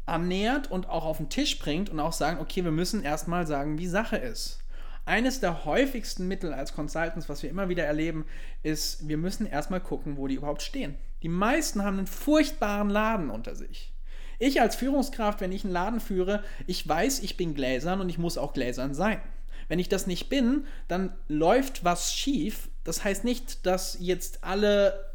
annähert 0.06 0.70
und 0.70 0.88
auch 0.88 1.04
auf 1.04 1.18
den 1.18 1.28
Tisch 1.28 1.58
bringt 1.58 1.90
und 1.90 2.00
auch 2.00 2.12
sagen, 2.12 2.40
okay, 2.40 2.64
wir 2.64 2.70
müssen 2.70 3.02
erstmal 3.02 3.46
sagen, 3.46 3.78
wie 3.78 3.86
Sache 3.86 4.16
ist. 4.16 4.58
Eines 5.06 5.40
der 5.40 5.64
häufigsten 5.64 6.28
Mittel 6.28 6.52
als 6.52 6.74
Consultants, 6.74 7.28
was 7.28 7.42
wir 7.42 7.50
immer 7.50 7.68
wieder 7.68 7.84
erleben, 7.84 8.26
ist, 8.62 9.08
wir 9.08 9.16
müssen 9.16 9.46
erstmal 9.46 9.80
gucken, 9.80 10.16
wo 10.16 10.26
die 10.26 10.34
überhaupt 10.34 10.62
stehen. 10.62 10.96
Die 11.22 11.28
meisten 11.28 11.82
haben 11.82 11.98
einen 11.98 12.06
furchtbaren 12.06 12.90
Laden 12.90 13.30
unter 13.30 13.54
sich. 13.54 13.92
Ich 14.38 14.60
als 14.60 14.76
Führungskraft, 14.76 15.40
wenn 15.40 15.52
ich 15.52 15.64
einen 15.64 15.72
Laden 15.72 16.00
führe, 16.00 16.42
ich 16.66 16.86
weiß, 16.86 17.20
ich 17.20 17.36
bin 17.36 17.54
gläsern 17.54 18.00
und 18.00 18.08
ich 18.08 18.18
muss 18.18 18.38
auch 18.38 18.52
gläsern 18.52 18.94
sein. 18.94 19.20
Wenn 19.68 19.78
ich 19.78 19.88
das 19.88 20.06
nicht 20.06 20.28
bin, 20.28 20.64
dann 20.88 21.12
läuft 21.28 21.84
was 21.84 22.14
schief. 22.14 22.70
Das 22.82 23.04
heißt 23.04 23.24
nicht, 23.24 23.66
dass 23.66 23.98
jetzt 24.00 24.42
alle 24.42 25.09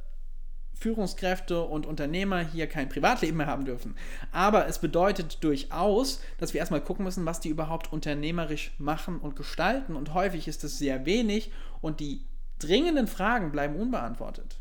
Führungskräfte 0.77 1.61
und 1.61 1.85
Unternehmer 1.85 2.41
hier 2.41 2.67
kein 2.67 2.89
Privatleben 2.89 3.37
mehr 3.37 3.47
haben 3.47 3.65
dürfen. 3.65 3.95
Aber 4.31 4.67
es 4.67 4.79
bedeutet 4.79 5.43
durchaus, 5.43 6.19
dass 6.37 6.53
wir 6.53 6.59
erstmal 6.59 6.81
gucken 6.81 7.05
müssen, 7.05 7.25
was 7.25 7.39
die 7.39 7.49
überhaupt 7.49 7.91
unternehmerisch 7.91 8.71
machen 8.77 9.19
und 9.19 9.35
gestalten. 9.35 9.95
Und 9.95 10.13
häufig 10.13 10.47
ist 10.47 10.63
es 10.63 10.77
sehr 10.77 11.05
wenig 11.05 11.51
und 11.81 11.99
die 11.99 12.21
dringenden 12.59 13.07
Fragen 13.07 13.51
bleiben 13.51 13.75
unbeantwortet. 13.75 14.57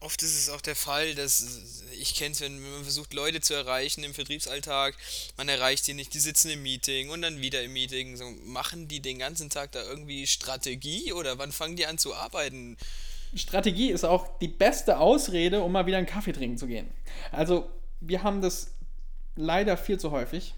Oft 0.00 0.22
ist 0.22 0.38
es 0.38 0.48
auch 0.48 0.60
der 0.60 0.76
Fall, 0.76 1.16
dass 1.16 1.82
ich 1.98 2.14
kenne 2.14 2.30
es, 2.30 2.40
wenn 2.40 2.60
man 2.60 2.84
versucht, 2.84 3.12
Leute 3.14 3.40
zu 3.40 3.54
erreichen 3.54 4.04
im 4.04 4.14
Vertriebsalltag, 4.14 4.94
man 5.36 5.48
erreicht 5.48 5.84
sie 5.84 5.94
nicht, 5.94 6.14
die 6.14 6.20
sitzen 6.20 6.50
im 6.50 6.62
Meeting 6.62 7.10
und 7.10 7.20
dann 7.20 7.40
wieder 7.40 7.64
im 7.64 7.72
Meeting. 7.72 8.16
So, 8.16 8.30
machen 8.44 8.86
die 8.86 9.00
den 9.00 9.18
ganzen 9.18 9.50
Tag 9.50 9.72
da 9.72 9.82
irgendwie 9.82 10.28
Strategie 10.28 11.12
oder 11.12 11.38
wann 11.38 11.50
fangen 11.50 11.74
die 11.74 11.86
an 11.86 11.98
zu 11.98 12.14
arbeiten? 12.14 12.76
Strategie 13.34 13.90
ist 13.90 14.04
auch 14.04 14.38
die 14.38 14.48
beste 14.48 14.98
Ausrede, 14.98 15.60
um 15.62 15.72
mal 15.72 15.86
wieder 15.86 15.98
einen 15.98 16.06
Kaffee 16.06 16.32
trinken 16.32 16.56
zu 16.56 16.66
gehen. 16.66 16.88
Also, 17.30 17.68
wir 18.00 18.22
haben 18.22 18.40
das 18.40 18.74
leider 19.36 19.76
viel 19.76 19.98
zu 19.98 20.10
häufig, 20.10 20.54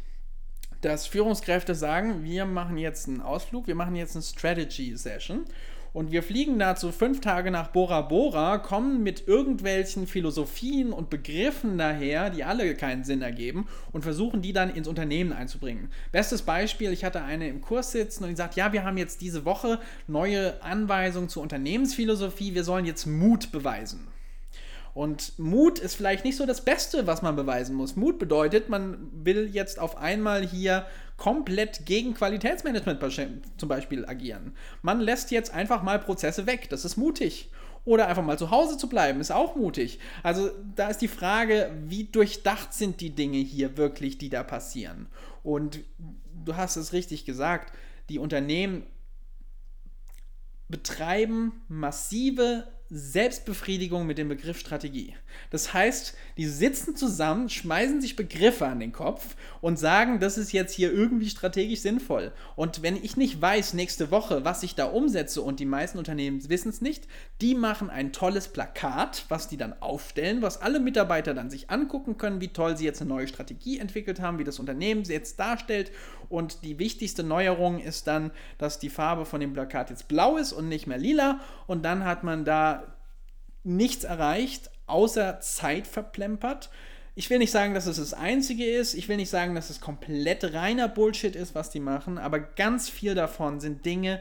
dass 0.81 1.07
Führungskräfte 1.07 1.75
sagen, 1.75 2.25
wir 2.25 2.47
machen 2.47 2.79
jetzt 2.79 3.09
einen 3.09 3.21
Ausflug, 3.21 3.67
wir 3.67 3.75
machen 3.75 3.97
jetzt 3.97 4.17
eine 4.17 4.23
Strategy 4.23 4.97
Session 4.97 5.45
und 5.93 6.13
wir 6.13 6.23
fliegen 6.23 6.59
dazu 6.59 6.93
fünf 6.93 7.21
Tage 7.21 7.51
nach 7.51 7.69
Bora 7.69 8.03
Bora, 8.03 8.59
kommen 8.59 9.03
mit 9.03 9.27
irgendwelchen 9.27 10.07
Philosophien 10.07 10.93
und 10.93 11.11
Begriffen 11.11 11.79
daher, 11.79 12.31
die 12.31 12.45
alle 12.45 12.75
keinen 12.75 13.05
Sinn 13.05 13.23
ergeben, 13.23 13.67
und 13.93 14.03
versuchen 14.03 14.43
die 14.43 14.53
dann 14.53 14.75
ins 14.75 14.89
Unternehmen 14.89 15.33
einzubringen. 15.33 15.91
Bestes 16.13 16.43
Beispiel, 16.43 16.93
ich 16.93 17.05
hatte 17.05 17.23
eine 17.23 17.49
im 17.49 17.61
Kurs 17.61 17.93
sitzen 17.93 18.25
und 18.25 18.31
die 18.31 18.37
sagt, 18.37 18.57
ja, 18.57 18.73
wir 18.73 18.85
haben 18.85 18.99
jetzt 18.99 19.21
diese 19.21 19.45
Woche 19.45 19.81
neue 20.07 20.63
Anweisungen 20.63 21.29
zur 21.29 21.43
Unternehmensphilosophie, 21.43 22.55
wir 22.55 22.65
sollen 22.65 22.85
jetzt 22.85 23.07
Mut 23.07 23.53
beweisen. 23.53 24.07
Und 24.93 25.39
Mut 25.39 25.79
ist 25.79 25.95
vielleicht 25.95 26.25
nicht 26.25 26.37
so 26.37 26.47
das 26.47 26.65
Beste, 26.65 27.07
was 27.07 27.23
man 27.23 27.37
beweisen 27.37 27.77
muss. 27.77 27.95
Mut 27.95 28.19
bedeutet, 28.19 28.69
man 28.69 28.99
will 29.13 29.49
jetzt 29.53 29.79
auf 29.79 29.97
einmal 29.97 30.45
hier 30.45 30.85
komplett 31.21 31.85
gegen 31.85 32.15
Qualitätsmanagement 32.15 32.99
zum 33.59 33.69
Beispiel 33.69 34.07
agieren. 34.07 34.55
Man 34.81 35.01
lässt 35.01 35.31
jetzt 35.31 35.53
einfach 35.53 35.83
mal 35.83 35.99
Prozesse 35.99 36.47
weg. 36.47 36.71
Das 36.71 36.87
ist 36.87 36.97
mutig. 36.97 37.51
Oder 37.85 38.09
einfach 38.09 38.25
mal 38.25 38.39
zu 38.39 38.51
Hause 38.51 38.79
zu 38.79 38.89
bleiben, 38.89 39.21
ist 39.21 39.31
auch 39.31 39.55
mutig. 39.55 40.01
Also 40.23 40.51
da 40.75 40.89
ist 40.89 41.03
die 41.03 41.09
Frage, 41.09 41.71
wie 41.85 42.05
durchdacht 42.05 42.73
sind 42.73 43.03
die 43.03 43.15
Dinge 43.15 43.37
hier 43.37 43.77
wirklich, 43.77 44.17
die 44.17 44.31
da 44.31 44.43
passieren. 44.43 45.09
Und 45.43 45.81
du 46.43 46.57
hast 46.57 46.77
es 46.77 46.95
richtig 46.95 47.27
gesagt, 47.27 47.77
die 48.09 48.19
Unternehmen 48.19 48.87
betreiben 50.69 51.53
massive 51.69 52.65
Selbstbefriedigung 52.91 54.05
mit 54.05 54.19
dem 54.19 54.29
Begriff 54.29 54.59
Strategie. 54.59 55.15
Das 55.51 55.73
heißt, 55.73 56.17
die 56.37 56.47
sitzen 56.47 56.97
zusammen, 56.97 57.49
schmeißen 57.49 58.01
sich 58.01 58.17
Begriffe 58.17 58.67
an 58.67 58.81
den 58.81 58.91
Kopf 58.91 59.37
und 59.61 59.79
sagen, 59.79 60.19
das 60.19 60.37
ist 60.37 60.53
jetzt 60.53 60.75
hier 60.75 60.93
irgendwie 60.93 61.31
strategisch 61.31 61.81
sinnvoll. 61.81 62.33
Und 62.57 62.83
wenn 62.83 62.97
ich 62.97 63.17
nicht 63.17 63.41
weiß 63.41 63.75
nächste 63.75 64.11
Woche, 64.11 64.45
was 64.45 64.65
ich 64.65 64.75
da 64.75 64.87
umsetze 64.87 65.41
und 65.41 65.61
die 65.61 65.67
meisten 65.67 65.99
Unternehmen 65.99 66.49
wissen 66.49 66.71
es 66.71 66.81
nicht, 66.81 67.07
die 67.41 67.55
machen 67.55 67.91
ein 67.91 68.13
tolles 68.13 68.49
Plakat, 68.49 69.25
was 69.29 69.47
die 69.47 69.57
dann 69.57 69.81
aufstellen, 69.81 70.43
was 70.43 70.61
alle 70.61 70.81
Mitarbeiter 70.81 71.33
dann 71.33 71.49
sich 71.49 71.71
angucken 71.71 72.17
können, 72.17 72.41
wie 72.41 72.49
toll 72.49 72.77
sie 72.77 72.87
jetzt 72.87 73.01
eine 73.01 73.11
neue 73.11 73.29
Strategie 73.29 73.79
entwickelt 73.79 74.19
haben, 74.21 74.39
wie 74.41 74.45
das 74.45 74.59
Unternehmen 74.59 75.05
sie 75.05 75.13
jetzt 75.13 75.39
darstellt. 75.39 75.93
Und 76.29 76.65
die 76.65 76.79
wichtigste 76.79 77.23
Neuerung 77.23 77.81
ist 77.81 78.07
dann, 78.07 78.33
dass 78.59 78.79
die 78.79 78.91
Farbe 78.91 79.27
von 79.27 79.41
dem 79.41 79.53
Plakat 79.53 79.91
jetzt 79.91 80.09
blau 80.09 80.37
ist 80.37 80.53
und 80.53 80.69
nicht 80.69 80.87
mehr 80.87 80.99
lila. 80.99 81.41
Und 81.67 81.85
dann 81.85 82.05
hat 82.05 82.25
man 82.25 82.45
da 82.45 82.80
nichts 83.63 84.05
erreicht, 84.05 84.71
außer 84.87 85.41
Zeit 85.41 85.87
verplempert. 85.87 86.71
Ich 87.15 87.29
will 87.29 87.39
nicht 87.39 87.51
sagen, 87.51 87.75
dass 87.75 87.87
es 87.87 87.97
das 87.99 88.15
Einzige 88.15 88.65
ist. 88.65 88.95
Ich 88.95 89.09
will 89.09 89.17
nicht 89.17 89.31
sagen, 89.31 89.55
dass 89.55 89.71
es 89.71 89.81
komplett 89.81 90.55
reiner 90.55 90.89
Bullshit 90.89 91.37
ist, 91.37 91.55
was 91.55 91.71
die 91.71 91.81
machen. 91.81 92.19
Aber 92.19 92.41
ganz 92.41 92.89
viel 92.89 93.15
davon 93.15 93.61
sind 93.61 93.85
Dinge, 93.85 94.21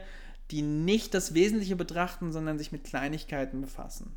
die 0.50 0.62
nicht 0.62 1.14
das 1.14 1.34
Wesentliche 1.34 1.76
betrachten, 1.76 2.32
sondern 2.32 2.58
sich 2.58 2.72
mit 2.72 2.84
Kleinigkeiten 2.84 3.60
befassen 3.60 4.16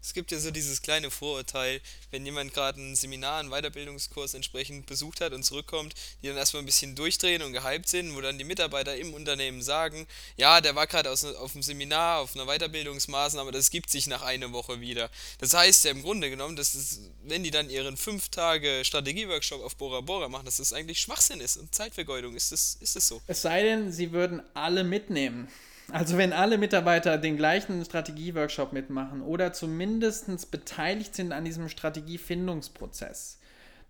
es 0.00 0.14
gibt 0.14 0.30
ja 0.30 0.38
so 0.38 0.50
dieses 0.50 0.82
kleine 0.82 1.10
Vorurteil, 1.10 1.80
wenn 2.10 2.24
jemand 2.24 2.54
gerade 2.54 2.80
ein 2.80 2.96
Seminar, 2.96 3.40
einen 3.40 3.50
Weiterbildungskurs 3.50 4.34
entsprechend 4.34 4.86
besucht 4.86 5.20
hat 5.20 5.32
und 5.32 5.42
zurückkommt, 5.42 5.94
die 6.22 6.28
dann 6.28 6.36
erstmal 6.36 6.62
ein 6.62 6.66
bisschen 6.66 6.94
durchdrehen 6.94 7.42
und 7.42 7.52
gehypt 7.52 7.88
sind, 7.88 8.14
wo 8.14 8.20
dann 8.20 8.38
die 8.38 8.44
Mitarbeiter 8.44 8.96
im 8.96 9.14
Unternehmen 9.14 9.62
sagen, 9.62 10.06
ja, 10.36 10.60
der 10.60 10.74
war 10.74 10.86
gerade 10.86 11.10
auf 11.10 11.24
einem 11.24 11.62
Seminar, 11.62 12.20
auf 12.20 12.34
einer 12.34 12.46
Weiterbildungsmaßnahme, 12.46 13.50
das 13.50 13.70
gibt 13.70 13.90
sich 13.90 14.06
nach 14.06 14.22
einer 14.22 14.52
Woche 14.52 14.80
wieder. 14.80 15.10
Das 15.38 15.54
heißt 15.54 15.84
ja 15.84 15.90
im 15.90 16.02
Grunde 16.02 16.30
genommen, 16.30 16.56
dass 16.56 16.74
es, 16.74 17.00
wenn 17.24 17.42
die 17.42 17.50
dann 17.50 17.68
ihren 17.70 17.96
5 17.96 18.28
Tage 18.28 18.82
Strategieworkshop 18.84 19.62
auf 19.62 19.76
Bora 19.76 20.00
Bora 20.00 20.28
machen, 20.28 20.46
dass 20.46 20.58
das 20.58 20.72
eigentlich 20.72 21.00
Schwachsinn 21.00 21.40
ist 21.40 21.56
und 21.56 21.74
Zeitvergeudung. 21.74 22.34
Ist 22.34 22.52
das, 22.52 22.78
ist 22.80 22.96
das 22.96 23.08
so? 23.08 23.20
Es 23.26 23.42
sei 23.42 23.62
denn, 23.62 23.92
sie 23.92 24.12
würden 24.12 24.42
alle 24.54 24.84
mitnehmen. 24.84 25.48
Also 25.90 26.18
wenn 26.18 26.34
alle 26.34 26.58
Mitarbeiter 26.58 27.16
den 27.16 27.36
gleichen 27.36 27.82
Strategieworkshop 27.82 28.72
mitmachen 28.72 29.22
oder 29.22 29.52
zumindest 29.52 30.50
beteiligt 30.50 31.14
sind 31.14 31.32
an 31.32 31.44
diesem 31.44 31.68
Strategiefindungsprozess, 31.70 33.38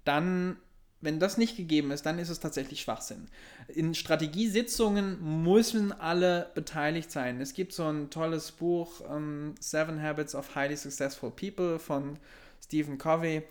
dann, 0.04 0.58
wenn 1.00 1.18
das 1.18 1.38
nicht 1.38 1.56
gegeben 1.56 1.90
ist, 1.90 2.06
dann 2.06 2.20
ist 2.20 2.28
es 2.28 2.38
tatsächlich 2.38 2.82
Schwachsinn. 2.82 3.26
In 3.66 3.94
Strategiesitzungen 3.94 5.42
müssen 5.42 5.90
alle 5.90 6.50
beteiligt 6.54 7.10
sein. 7.10 7.40
Es 7.40 7.52
gibt 7.52 7.72
so 7.72 7.84
ein 7.84 8.10
tolles 8.10 8.52
Buch, 8.52 9.00
um, 9.00 9.16
ähm, 9.16 9.54
Seven 9.58 10.00
Habits 10.00 10.36
of 10.36 10.54
Highly 10.54 10.76
Successful 10.76 11.32
People 11.32 11.80
von 11.80 12.16
Stephen 12.64 12.98
Covey. 12.98 13.42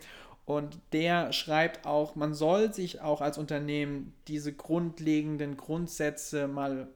Und 0.46 0.78
der 0.94 1.34
schreibt 1.34 1.84
auch, 1.84 2.14
man 2.14 2.32
soll 2.32 2.72
sich 2.72 3.02
auch 3.02 3.20
als 3.20 3.36
Unternehmen 3.36 4.14
diese 4.28 4.54
grundlegenden 4.54 5.58
Grundsätze 5.58 6.48
mal 6.48 6.88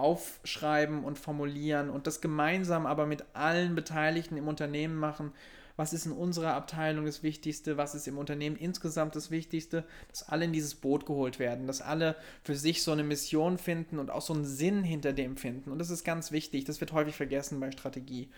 aufschreiben 0.00 1.04
und 1.04 1.18
formulieren 1.18 1.90
und 1.90 2.06
das 2.06 2.20
gemeinsam 2.20 2.86
aber 2.86 3.06
mit 3.06 3.24
allen 3.34 3.74
Beteiligten 3.74 4.36
im 4.36 4.48
Unternehmen 4.48 4.96
machen. 4.96 5.32
Was 5.76 5.94
ist 5.94 6.04
in 6.04 6.12
unserer 6.12 6.52
Abteilung 6.54 7.06
das 7.06 7.22
Wichtigste? 7.22 7.78
Was 7.78 7.94
ist 7.94 8.06
im 8.06 8.18
Unternehmen 8.18 8.56
insgesamt 8.56 9.16
das 9.16 9.30
Wichtigste? 9.30 9.84
Dass 10.10 10.28
alle 10.28 10.44
in 10.44 10.52
dieses 10.52 10.74
Boot 10.74 11.06
geholt 11.06 11.38
werden, 11.38 11.66
dass 11.66 11.80
alle 11.80 12.16
für 12.42 12.54
sich 12.54 12.82
so 12.82 12.92
eine 12.92 13.02
Mission 13.02 13.56
finden 13.56 13.98
und 13.98 14.10
auch 14.10 14.20
so 14.20 14.34
einen 14.34 14.44
Sinn 14.44 14.84
hinter 14.84 15.14
dem 15.14 15.38
finden. 15.38 15.70
Und 15.70 15.78
das 15.78 15.88
ist 15.88 16.04
ganz 16.04 16.32
wichtig. 16.32 16.64
Das 16.64 16.80
wird 16.82 16.92
häufig 16.92 17.14
vergessen 17.14 17.60
bei 17.60 17.70
Strategie. 17.70 18.28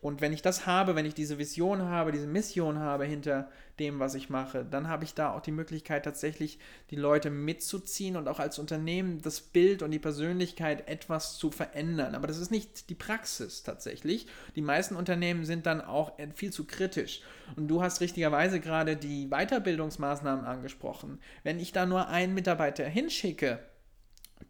Und 0.00 0.20
wenn 0.20 0.32
ich 0.32 0.42
das 0.42 0.66
habe, 0.66 0.94
wenn 0.94 1.06
ich 1.06 1.14
diese 1.14 1.38
Vision 1.38 1.82
habe, 1.82 2.12
diese 2.12 2.26
Mission 2.26 2.78
habe 2.78 3.06
hinter 3.06 3.48
dem, 3.78 3.98
was 3.98 4.14
ich 4.14 4.30
mache, 4.30 4.64
dann 4.64 4.88
habe 4.88 5.04
ich 5.04 5.14
da 5.14 5.32
auch 5.32 5.40
die 5.40 5.52
Möglichkeit, 5.52 6.04
tatsächlich 6.04 6.58
die 6.90 6.96
Leute 6.96 7.30
mitzuziehen 7.30 8.16
und 8.16 8.28
auch 8.28 8.38
als 8.38 8.58
Unternehmen 8.58 9.22
das 9.22 9.40
Bild 9.40 9.82
und 9.82 9.90
die 9.90 9.98
Persönlichkeit 9.98 10.86
etwas 10.88 11.38
zu 11.38 11.50
verändern. 11.50 12.14
Aber 12.14 12.26
das 12.26 12.38
ist 12.38 12.50
nicht 12.50 12.88
die 12.90 12.94
Praxis 12.94 13.62
tatsächlich. 13.62 14.26
Die 14.54 14.62
meisten 14.62 14.96
Unternehmen 14.96 15.44
sind 15.44 15.66
dann 15.66 15.80
auch 15.80 16.12
viel 16.34 16.52
zu 16.52 16.66
kritisch. 16.66 17.22
Und 17.56 17.68
du 17.68 17.82
hast 17.82 18.00
richtigerweise 18.00 18.60
gerade 18.60 18.96
die 18.96 19.28
Weiterbildungsmaßnahmen 19.28 20.44
angesprochen. 20.44 21.18
Wenn 21.42 21.58
ich 21.58 21.72
da 21.72 21.86
nur 21.86 22.08
einen 22.08 22.34
Mitarbeiter 22.34 22.84
hinschicke, 22.84 23.60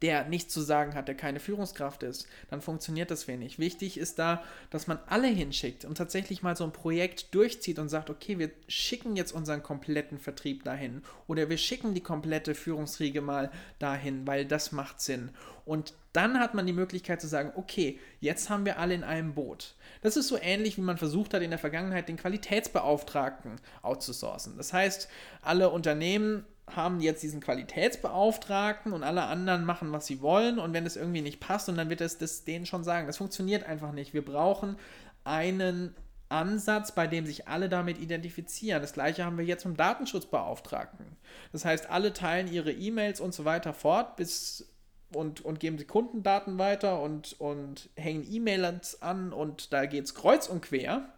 der 0.02 0.24
nichts 0.26 0.52
zu 0.52 0.60
sagen 0.60 0.94
hat, 0.94 1.08
der 1.08 1.14
keine 1.14 1.40
Führungskraft 1.40 2.02
ist, 2.02 2.26
dann 2.50 2.60
funktioniert 2.60 3.10
das 3.10 3.28
wenig. 3.28 3.58
Wichtig 3.58 3.98
ist 3.98 4.18
da, 4.18 4.42
dass 4.70 4.86
man 4.86 4.98
alle 5.06 5.28
hinschickt 5.28 5.84
und 5.84 5.96
tatsächlich 5.96 6.42
mal 6.42 6.56
so 6.56 6.64
ein 6.64 6.72
Projekt 6.72 7.34
durchzieht 7.34 7.78
und 7.78 7.88
sagt, 7.88 8.10
okay, 8.10 8.38
wir 8.38 8.50
schicken 8.68 9.16
jetzt 9.16 9.32
unseren 9.32 9.62
kompletten 9.62 10.18
Vertrieb 10.18 10.64
dahin 10.64 11.02
oder 11.26 11.48
wir 11.48 11.58
schicken 11.58 11.94
die 11.94 12.02
komplette 12.02 12.54
Führungsriege 12.54 13.20
mal 13.20 13.50
dahin, 13.78 14.26
weil 14.26 14.44
das 14.44 14.72
macht 14.72 15.00
Sinn. 15.00 15.30
Und 15.64 15.94
dann 16.12 16.38
hat 16.38 16.54
man 16.54 16.66
die 16.66 16.72
Möglichkeit 16.72 17.20
zu 17.20 17.26
sagen, 17.26 17.52
okay, 17.56 17.98
jetzt 18.20 18.50
haben 18.50 18.64
wir 18.64 18.78
alle 18.78 18.94
in 18.94 19.04
einem 19.04 19.34
Boot. 19.34 19.74
Das 20.02 20.16
ist 20.16 20.28
so 20.28 20.38
ähnlich, 20.40 20.76
wie 20.76 20.82
man 20.82 20.98
versucht 20.98 21.34
hat, 21.34 21.42
in 21.42 21.50
der 21.50 21.58
Vergangenheit 21.58 22.08
den 22.08 22.16
Qualitätsbeauftragten 22.16 23.56
outzusourcen. 23.82 24.56
Das 24.56 24.72
heißt, 24.72 25.08
alle 25.42 25.70
Unternehmen 25.70 26.44
haben 26.68 27.00
jetzt 27.00 27.22
diesen 27.22 27.40
Qualitätsbeauftragten 27.40 28.92
und 28.92 29.02
alle 29.02 29.24
anderen 29.24 29.64
machen, 29.64 29.92
was 29.92 30.06
sie 30.06 30.20
wollen. 30.20 30.58
Und 30.58 30.72
wenn 30.72 30.84
es 30.86 30.96
irgendwie 30.96 31.22
nicht 31.22 31.40
passt, 31.40 31.68
und 31.68 31.76
dann 31.76 31.90
wird 31.90 32.00
es 32.00 32.18
das 32.18 32.44
denen 32.44 32.66
schon 32.66 32.84
sagen. 32.84 33.06
Das 33.06 33.18
funktioniert 33.18 33.64
einfach 33.64 33.92
nicht. 33.92 34.14
Wir 34.14 34.24
brauchen 34.24 34.76
einen 35.24 35.94
Ansatz, 36.28 36.92
bei 36.92 37.06
dem 37.06 37.24
sich 37.24 37.46
alle 37.46 37.68
damit 37.68 37.98
identifizieren. 37.98 38.82
Das 38.82 38.92
gleiche 38.92 39.24
haben 39.24 39.38
wir 39.38 39.44
jetzt 39.44 39.64
dem 39.64 39.76
Datenschutzbeauftragten. 39.76 41.06
Das 41.52 41.64
heißt, 41.64 41.88
alle 41.88 42.12
teilen 42.12 42.52
ihre 42.52 42.72
E-Mails 42.72 43.20
und 43.20 43.32
so 43.32 43.44
weiter 43.44 43.72
fort 43.72 44.16
bis 44.16 44.72
und, 45.14 45.40
und 45.40 45.60
geben 45.60 45.78
sie 45.78 45.84
Kundendaten 45.84 46.58
weiter 46.58 47.00
und, 47.00 47.40
und 47.40 47.90
hängen 47.94 48.26
E-Mails 48.28 49.02
an 49.02 49.32
und 49.32 49.72
da 49.72 49.86
geht 49.86 50.04
es 50.04 50.14
kreuz 50.14 50.48
und 50.48 50.62
quer. 50.62 51.08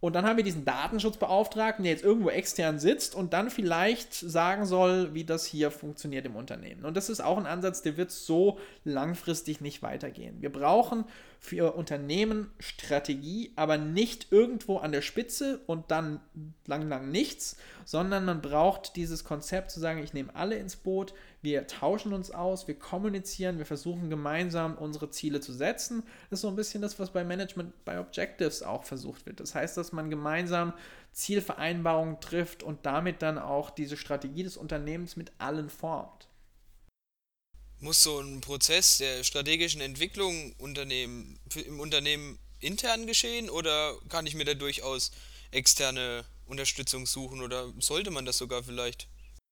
Und 0.00 0.14
dann 0.14 0.24
haben 0.24 0.36
wir 0.36 0.44
diesen 0.44 0.64
Datenschutzbeauftragten, 0.64 1.82
der 1.82 1.92
jetzt 1.92 2.04
irgendwo 2.04 2.30
extern 2.30 2.78
sitzt 2.78 3.16
und 3.16 3.32
dann 3.32 3.50
vielleicht 3.50 4.14
sagen 4.14 4.64
soll, 4.64 5.12
wie 5.12 5.24
das 5.24 5.44
hier 5.44 5.72
funktioniert 5.72 6.24
im 6.24 6.36
Unternehmen. 6.36 6.84
Und 6.84 6.96
das 6.96 7.08
ist 7.08 7.20
auch 7.20 7.36
ein 7.36 7.46
Ansatz, 7.46 7.82
der 7.82 7.96
wird 7.96 8.12
so 8.12 8.60
langfristig 8.84 9.60
nicht 9.60 9.82
weitergehen. 9.82 10.40
Wir 10.40 10.52
brauchen 10.52 11.04
für 11.40 11.74
Unternehmen 11.74 12.50
Strategie, 12.60 13.52
aber 13.56 13.76
nicht 13.76 14.30
irgendwo 14.30 14.78
an 14.78 14.92
der 14.92 15.02
Spitze 15.02 15.60
und 15.66 15.90
dann 15.90 16.20
lang, 16.66 16.88
lang 16.88 17.10
nichts, 17.10 17.56
sondern 17.84 18.24
man 18.24 18.40
braucht 18.40 18.94
dieses 18.94 19.24
Konzept 19.24 19.72
zu 19.72 19.80
sagen, 19.80 20.02
ich 20.02 20.12
nehme 20.12 20.34
alle 20.34 20.56
ins 20.56 20.76
Boot, 20.76 21.12
wir 21.40 21.66
tauschen 21.66 22.12
uns 22.12 22.30
aus, 22.30 22.66
wir 22.66 22.76
kommunizieren, 22.76 23.58
wir 23.58 23.66
versuchen 23.66 24.10
gemeinsam 24.10 24.76
unsere 24.76 25.10
Ziele 25.10 25.40
zu 25.40 25.52
setzen. 25.52 26.02
Das 26.30 26.38
ist 26.38 26.42
so 26.42 26.48
ein 26.48 26.56
bisschen 26.56 26.82
das, 26.82 26.98
was 26.98 27.12
bei 27.12 27.22
Management 27.22 27.84
bei 27.84 28.00
Objectives 28.00 28.62
auch 28.62 28.84
versucht 28.84 29.24
wird. 29.26 29.38
Das 29.38 29.54
heißt, 29.54 29.76
dass 29.76 29.92
man 29.92 30.10
gemeinsam 30.10 30.72
Zielvereinbarungen 31.12 32.20
trifft 32.20 32.62
und 32.62 32.84
damit 32.86 33.22
dann 33.22 33.38
auch 33.38 33.70
diese 33.70 33.96
Strategie 33.96 34.42
des 34.42 34.56
Unternehmens 34.56 35.16
mit 35.16 35.32
allen 35.38 35.70
formt. 35.70 36.28
Muss 37.80 38.02
so 38.02 38.18
ein 38.18 38.40
Prozess 38.40 38.98
der 38.98 39.22
strategischen 39.22 39.80
Entwicklung 39.80 40.54
Unternehmen, 40.58 41.38
im 41.54 41.78
Unternehmen 41.78 42.40
intern 42.58 43.06
geschehen 43.06 43.48
oder 43.48 43.96
kann 44.08 44.26
ich 44.26 44.34
mir 44.34 44.44
da 44.44 44.54
durchaus 44.54 45.12
externe 45.52 46.24
Unterstützung 46.46 47.06
suchen 47.06 47.40
oder 47.40 47.72
sollte 47.78 48.10
man 48.10 48.24
das 48.24 48.38
sogar 48.38 48.64
vielleicht? 48.64 49.06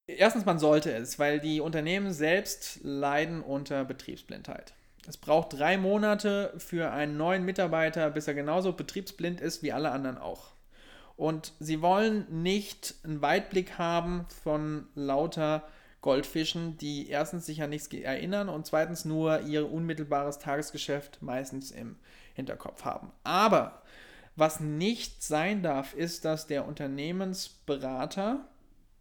Erstens, 0.07 0.45
man 0.45 0.59
sollte 0.61 0.93
es, 0.93 1.19
weil 1.19 1.41
die 1.41 1.61
Unternehmen 1.61 2.13
selbst 2.13 2.81
leiden 2.83 3.43
unter 3.43 3.85
Betriebsblindheit. 3.85 4.73
Es 5.09 5.17
braucht 5.17 5.53
drei 5.53 5.79
Monate 5.79 6.53
für 6.59 6.93
einen 6.93 7.17
neuen 7.17 7.45
Mitarbeiter, 7.45 8.11
bis 8.11 8.29
er 8.29 8.35
genauso 8.35 8.73
betriebsblind 8.73 9.41
ist 9.41 9.63
wie 9.63 9.73
alle 9.73 9.91
anderen 9.91 10.19
auch. 10.19 10.53
Und 11.17 11.55
sie 11.61 11.81
wollen 11.81 12.43
nicht 12.43 12.95
einen 13.05 13.23
Weitblick 13.23 13.79
haben 13.79 14.27
von 14.45 14.87
lauter 14.95 15.67
Goldfischen, 16.03 16.77
die 16.79 17.09
erstens 17.09 17.47
sich 17.47 17.63
an 17.63 17.71
nichts 17.71 17.89
erinnern 17.89 18.49
und 18.49 18.67
zweitens 18.67 19.05
nur 19.05 19.41
ihr 19.41 19.71
unmittelbares 19.71 20.39
Tagesgeschäft 20.39 21.21
meistens 21.21 21.73
im 21.73 21.97
Hinterkopf 22.35 22.85
haben. 22.85 23.11
Aber 23.25 23.83
was 24.37 24.61
nicht 24.61 25.23
sein 25.23 25.63
darf, 25.63 25.95
ist, 25.95 26.25
dass 26.25 26.47
der 26.47 26.69
Unternehmensberater 26.69 28.47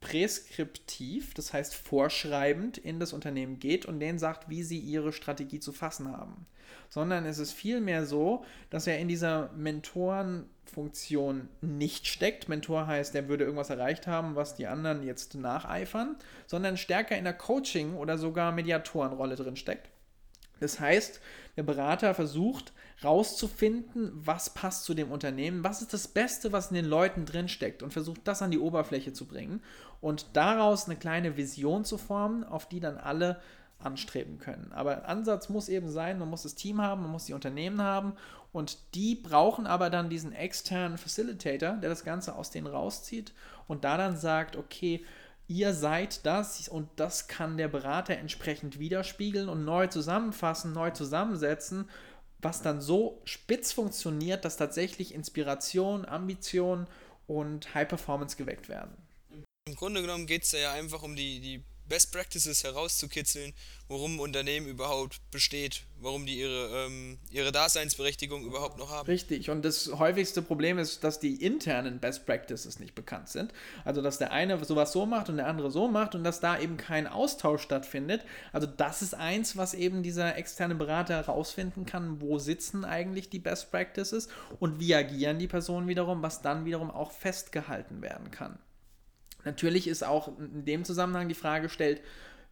präskriptiv, 0.06 1.34
das 1.34 1.52
heißt 1.52 1.74
vorschreibend, 1.74 2.78
in 2.78 3.00
das 3.00 3.12
Unternehmen 3.12 3.58
geht 3.58 3.88
und 3.88 4.00
denen 4.00 4.20
sagt, 4.20 4.50
wie 4.50 4.62
sie 4.62 4.78
ihre 4.78 5.12
Strategie 5.12 5.60
zu 5.60 5.74
fassen 5.74 6.16
haben. 6.16 6.46
Sondern 6.90 7.26
es 7.26 7.40
ist 7.40 7.54
vielmehr 7.54 8.06
so, 8.06 8.46
dass 8.70 8.86
er 8.86 9.00
in 9.00 9.08
dieser 9.08 9.50
Mentorenfunktion 9.54 11.50
nicht 11.62 12.06
steckt. 12.06 12.48
Mentor 12.50 12.86
heißt, 12.86 13.16
er 13.16 13.28
würde 13.28 13.46
irgendwas 13.46 13.72
erreicht 13.72 14.06
haben, 14.06 14.36
was 14.36 14.54
die 14.54 14.68
anderen 14.68 15.02
jetzt 15.02 15.34
nacheifern, 15.34 16.16
sondern 16.46 16.78
stärker 16.78 17.18
in 17.18 17.24
der 17.24 17.34
Coaching- 17.34 17.96
oder 17.96 18.20
sogar 18.20 18.52
Mediatorenrolle 18.52 19.36
drin 19.36 19.56
steckt. 19.56 19.90
Das 20.60 20.80
heißt, 20.80 21.20
der 21.58 21.64
Berater 21.64 22.14
versucht 22.14 22.74
rauszufinden, 23.04 24.12
was 24.16 24.52
passt 24.52 24.86
zu 24.86 24.94
dem 24.94 25.12
Unternehmen, 25.12 25.64
was 25.64 25.82
ist 25.82 25.94
das 25.94 26.08
Beste, 26.08 26.52
was 26.52 26.70
in 26.70 26.76
den 26.76 26.86
Leuten 26.86 27.26
drinsteckt 27.26 27.84
und 27.84 27.92
versucht 27.92 28.22
das 28.24 28.42
an 28.42 28.52
die 28.52 28.60
Oberfläche 28.60 29.14
zu 29.14 29.26
bringen 29.26 29.62
und 30.02 30.28
daraus 30.34 30.86
eine 30.86 30.96
kleine 30.96 31.38
Vision 31.38 31.84
zu 31.86 31.98
formen, 31.98 32.44
auf 32.44 32.68
die 32.68 32.80
dann 32.80 32.98
alle 32.98 33.42
anstreben 33.80 34.40
können. 34.40 34.72
Aber 34.74 35.08
Ansatz 35.08 35.50
muss 35.50 35.70
eben 35.70 35.90
sein, 35.90 36.20
man 36.20 36.30
muss 36.30 36.44
das 36.44 36.56
Team 36.56 36.82
haben, 36.82 37.02
man 37.02 37.12
muss 37.12 37.26
die 37.26 37.34
Unternehmen 37.34 37.82
haben 37.82 38.14
und 38.52 38.78
die 38.96 39.16
brauchen 39.16 39.68
aber 39.68 39.90
dann 39.90 40.10
diesen 40.10 40.32
externen 40.32 40.98
Facilitator, 40.98 41.74
der 41.74 41.90
das 41.90 42.06
Ganze 42.06 42.36
aus 42.36 42.52
denen 42.52 42.68
rauszieht 42.68 43.34
und 43.68 43.84
da 43.84 43.98
dann 43.98 44.16
sagt, 44.18 44.56
okay, 44.56 45.04
ihr 45.48 45.74
seid 45.74 46.26
das 46.26 46.68
und 46.68 46.90
das 46.96 47.28
kann 47.28 47.58
der 47.58 47.68
Berater 47.68 48.18
entsprechend 48.18 48.80
widerspiegeln 48.80 49.50
und 49.50 49.66
neu 49.66 49.88
zusammenfassen, 49.88 50.74
neu 50.74 50.92
zusammensetzen, 50.92 51.90
was 52.40 52.62
dann 52.62 52.82
so 52.82 53.22
spitz 53.26 53.72
funktioniert, 53.72 54.46
dass 54.46 54.58
tatsächlich 54.58 55.14
Inspiration, 55.14 56.06
Ambition 56.06 56.88
und 57.28 57.74
High 57.74 57.88
Performance 57.88 58.38
geweckt 58.38 58.70
werden. 58.70 58.96
Im 59.68 59.76
Grunde 59.76 60.02
genommen 60.02 60.28
geht 60.28 60.44
es 60.44 60.52
ja 60.52 60.74
einfach 60.74 61.02
um 61.02 61.16
die, 61.16 61.40
die 61.40 61.64
Best 61.88 62.12
Practices 62.12 62.64
herauszukitzeln, 62.64 63.54
worum 63.88 64.16
ein 64.16 64.20
Unternehmen 64.20 64.68
überhaupt 64.68 65.20
besteht, 65.32 65.84
warum 66.00 66.26
die 66.26 66.40
ihre, 66.40 66.86
ähm, 66.86 67.20
ihre 67.30 67.52
Daseinsberechtigung 67.52 68.44
überhaupt 68.44 68.78
noch 68.78 68.90
haben. 68.90 69.06
Richtig, 69.08 69.50
und 69.50 69.64
das 69.64 69.92
häufigste 69.94 70.42
Problem 70.42 70.80
ist, 70.80 71.04
dass 71.04 71.20
die 71.20 71.36
internen 71.44 72.00
Best 72.00 72.26
Practices 72.26 72.80
nicht 72.80 72.96
bekannt 72.96 73.30
sind. 73.30 73.54
Also, 73.84 74.02
dass 74.02 74.18
der 74.18 74.32
eine 74.32 74.64
sowas 74.66 74.92
so 74.92 75.06
macht 75.06 75.30
und 75.30 75.38
der 75.38 75.48
andere 75.48 75.70
so 75.70 75.88
macht 75.88 76.16
und 76.16 76.24
dass 76.24 76.40
da 76.40 76.60
eben 76.60 76.78
kein 76.78 77.08
Austausch 77.08 77.62
stattfindet. 77.62 78.26
Also, 78.52 78.68
das 78.68 79.02
ist 79.02 79.14
eins, 79.14 79.56
was 79.56 79.74
eben 79.74 80.02
dieser 80.02 80.36
externe 80.38 80.76
Berater 80.76 81.16
herausfinden 81.16 81.86
kann, 81.86 82.22
wo 82.22 82.40
sitzen 82.40 82.86
eigentlich 82.86 83.30
die 83.30 83.40
Best 83.40 83.72
Practices 83.72 84.28
und 84.60 84.80
wie 84.80 84.96
agieren 84.96 85.40
die 85.40 85.48
Personen 85.48 85.88
wiederum, 85.88 86.22
was 86.22 86.42
dann 86.42 86.66
wiederum 86.66 86.90
auch 86.90 87.12
festgehalten 87.12 88.02
werden 88.02 88.32
kann. 88.32 88.58
Natürlich 89.46 89.88
ist 89.88 90.04
auch 90.04 90.38
in 90.40 90.66
dem 90.66 90.84
Zusammenhang 90.84 91.30
die 91.30 91.36
Frage 91.36 91.64
gestellt, 91.64 92.02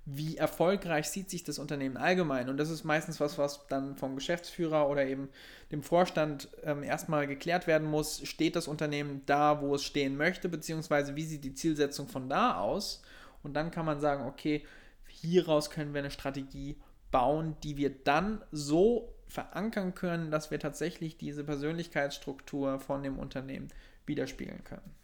wie 0.06 0.36
erfolgreich 0.36 1.08
sieht 1.08 1.30
sich 1.30 1.44
das 1.44 1.60
Unternehmen 1.60 1.96
allgemein? 1.96 2.50
Und 2.50 2.58
das 2.58 2.70
ist 2.70 2.84
meistens 2.84 3.20
was, 3.20 3.38
was 3.38 3.68
dann 3.68 3.96
vom 3.96 4.16
Geschäftsführer 4.16 4.90
oder 4.90 5.06
eben 5.06 5.30
dem 5.72 5.82
Vorstand 5.82 6.50
ähm, 6.64 6.84
erstmal 6.84 7.26
geklärt 7.26 7.68
werden 7.68 7.90
muss. 7.90 8.22
Steht 8.28 8.56
das 8.56 8.68
Unternehmen 8.68 9.22
da, 9.26 9.62
wo 9.62 9.76
es 9.76 9.84
stehen 9.84 10.18
möchte, 10.18 10.50
beziehungsweise 10.50 11.16
wie 11.16 11.26
sieht 11.26 11.44
die 11.44 11.54
Zielsetzung 11.54 12.10
von 12.10 12.28
da 12.28 12.58
aus? 12.58 13.02
Und 13.44 13.54
dann 13.54 13.72
kann 13.72 13.86
man 13.86 14.02
sagen, 14.02 14.26
okay, 14.26 14.66
hieraus 15.08 15.70
können 15.70 15.94
wir 15.94 16.00
eine 16.00 16.12
Strategie 16.12 16.76
bauen, 17.12 17.56
die 17.64 17.78
wir 17.78 17.90
dann 17.90 18.42
so 18.52 19.14
verankern 19.28 19.96
können, 19.96 20.32
dass 20.32 20.52
wir 20.52 20.60
tatsächlich 20.60 21.18
diese 21.18 21.44
Persönlichkeitsstruktur 21.46 22.80
von 22.80 23.04
dem 23.04 23.18
Unternehmen 23.18 23.70
widerspiegeln 24.06 24.64
können. 24.66 25.03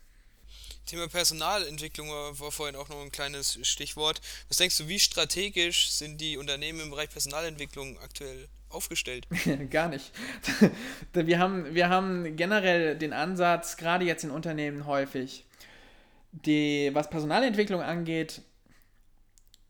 Thema 0.89 1.07
Personalentwicklung 1.07 2.09
war 2.09 2.51
vorhin 2.51 2.75
auch 2.75 2.89
noch 2.89 2.99
ein 3.01 3.11
kleines 3.11 3.59
Stichwort. 3.61 4.21
Was 4.47 4.57
denkst 4.57 4.75
du, 4.79 4.87
wie 4.87 4.99
strategisch 4.99 5.91
sind 5.91 6.19
die 6.19 6.35
Unternehmen 6.37 6.79
im 6.79 6.89
Bereich 6.89 7.11
Personalentwicklung 7.11 7.99
aktuell 7.99 8.47
aufgestellt? 8.69 9.27
Gar 9.69 9.89
nicht. 9.89 10.11
wir, 11.13 11.37
haben, 11.37 11.75
wir 11.75 11.89
haben 11.89 12.35
generell 12.35 12.97
den 12.97 13.13
Ansatz, 13.13 13.77
gerade 13.77 14.03
jetzt 14.03 14.23
in 14.23 14.31
Unternehmen 14.31 14.87
häufig, 14.87 15.45
die, 16.31 16.89
was 16.93 17.09
Personalentwicklung 17.11 17.81
angeht, 17.81 18.41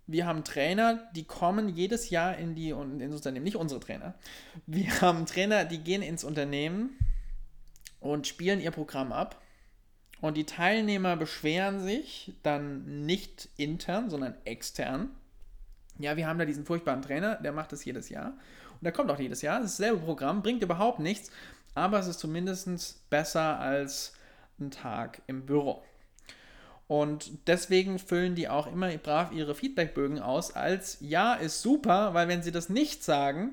wir 0.07 0.25
haben 0.25 0.45
Trainer, 0.45 1.09
die 1.15 1.25
kommen 1.25 1.67
jedes 1.67 2.09
Jahr 2.09 2.37
in 2.37 2.55
die 2.55 2.69
ins 2.69 3.15
Unternehmen, 3.15 3.43
nicht 3.43 3.57
unsere 3.57 3.81
Trainer. 3.81 4.15
Wir 4.65 5.01
haben 5.01 5.25
Trainer, 5.25 5.65
die 5.65 5.79
gehen 5.79 6.01
ins 6.01 6.23
Unternehmen 6.23 6.97
und 7.99 8.25
spielen 8.25 8.61
ihr 8.61 8.71
Programm 8.71 9.11
ab 9.11 9.39
und 10.21 10.35
die 10.35 10.45
Teilnehmer 10.45 11.15
beschweren 11.15 11.79
sich 11.79 12.33
dann 12.43 13.05
nicht 13.05 13.49
intern, 13.57 14.09
sondern 14.09 14.35
extern. 14.45 15.09
Ja, 15.97 16.17
wir 16.17 16.27
haben 16.27 16.39
da 16.39 16.45
diesen 16.45 16.65
furchtbaren 16.65 17.01
Trainer, 17.01 17.35
der 17.35 17.51
macht 17.51 17.71
das 17.71 17.85
jedes 17.85 18.09
Jahr. 18.09 18.27
Und 18.27 18.83
der 18.83 18.91
kommt 18.91 19.11
auch 19.11 19.19
jedes 19.19 19.41
Jahr. 19.41 19.59
Das 19.59 19.71
ist 19.71 19.79
dasselbe 19.79 20.03
Programm, 20.03 20.41
bringt 20.41 20.63
überhaupt 20.63 20.99
nichts, 20.99 21.31
aber 21.75 21.99
es 21.99 22.07
ist 22.07 22.19
zumindest 22.19 23.09
besser 23.09 23.59
als 23.59 24.13
ein 24.59 24.71
Tag 24.71 25.21
im 25.27 25.45
Büro. 25.45 25.83
Und 26.87 27.47
deswegen 27.47 27.99
füllen 27.99 28.33
die 28.35 28.49
auch 28.49 28.65
immer 28.65 28.89
brav 28.97 29.31
ihre 29.31 29.53
Feedbackbögen 29.53 30.19
aus 30.19 30.55
als 30.55 30.97
Ja 31.01 31.35
ist 31.35 31.61
super, 31.61 32.13
weil 32.13 32.27
wenn 32.27 32.41
sie 32.41 32.51
das 32.51 32.67
nicht 32.67 33.03
sagen, 33.03 33.51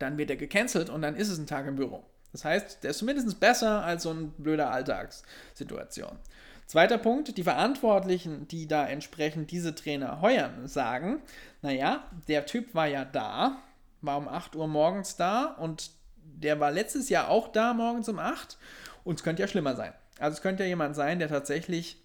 dann 0.00 0.18
wird 0.18 0.30
er 0.30 0.36
gecancelt 0.36 0.90
und 0.90 1.02
dann 1.02 1.14
ist 1.14 1.28
es 1.28 1.38
ein 1.38 1.46
Tag 1.46 1.66
im 1.66 1.76
Büro. 1.76 2.04
Das 2.34 2.44
heißt, 2.44 2.82
der 2.82 2.90
ist 2.90 2.98
zumindest 2.98 3.38
besser 3.38 3.84
als 3.84 4.02
so 4.02 4.10
eine 4.10 4.22
blöde 4.22 4.66
Alltagssituation. 4.66 6.18
Zweiter 6.66 6.98
Punkt, 6.98 7.36
die 7.36 7.44
Verantwortlichen, 7.44 8.48
die 8.48 8.66
da 8.66 8.88
entsprechend 8.88 9.52
diese 9.52 9.76
Trainer 9.76 10.20
heuern, 10.20 10.66
sagen, 10.66 11.22
naja, 11.62 12.02
der 12.26 12.44
Typ 12.44 12.74
war 12.74 12.88
ja 12.88 13.04
da, 13.04 13.62
war 14.00 14.18
um 14.18 14.26
8 14.26 14.56
Uhr 14.56 14.66
morgens 14.66 15.14
da 15.14 15.44
und 15.44 15.92
der 16.16 16.58
war 16.58 16.72
letztes 16.72 17.08
Jahr 17.08 17.28
auch 17.28 17.52
da 17.52 17.72
morgens 17.72 18.08
um 18.08 18.18
8 18.18 18.58
und 19.04 19.20
es 19.20 19.22
könnte 19.22 19.42
ja 19.42 19.46
schlimmer 19.46 19.76
sein. 19.76 19.92
Also 20.18 20.34
es 20.34 20.42
könnte 20.42 20.64
ja 20.64 20.70
jemand 20.70 20.96
sein, 20.96 21.20
der 21.20 21.28
tatsächlich 21.28 22.02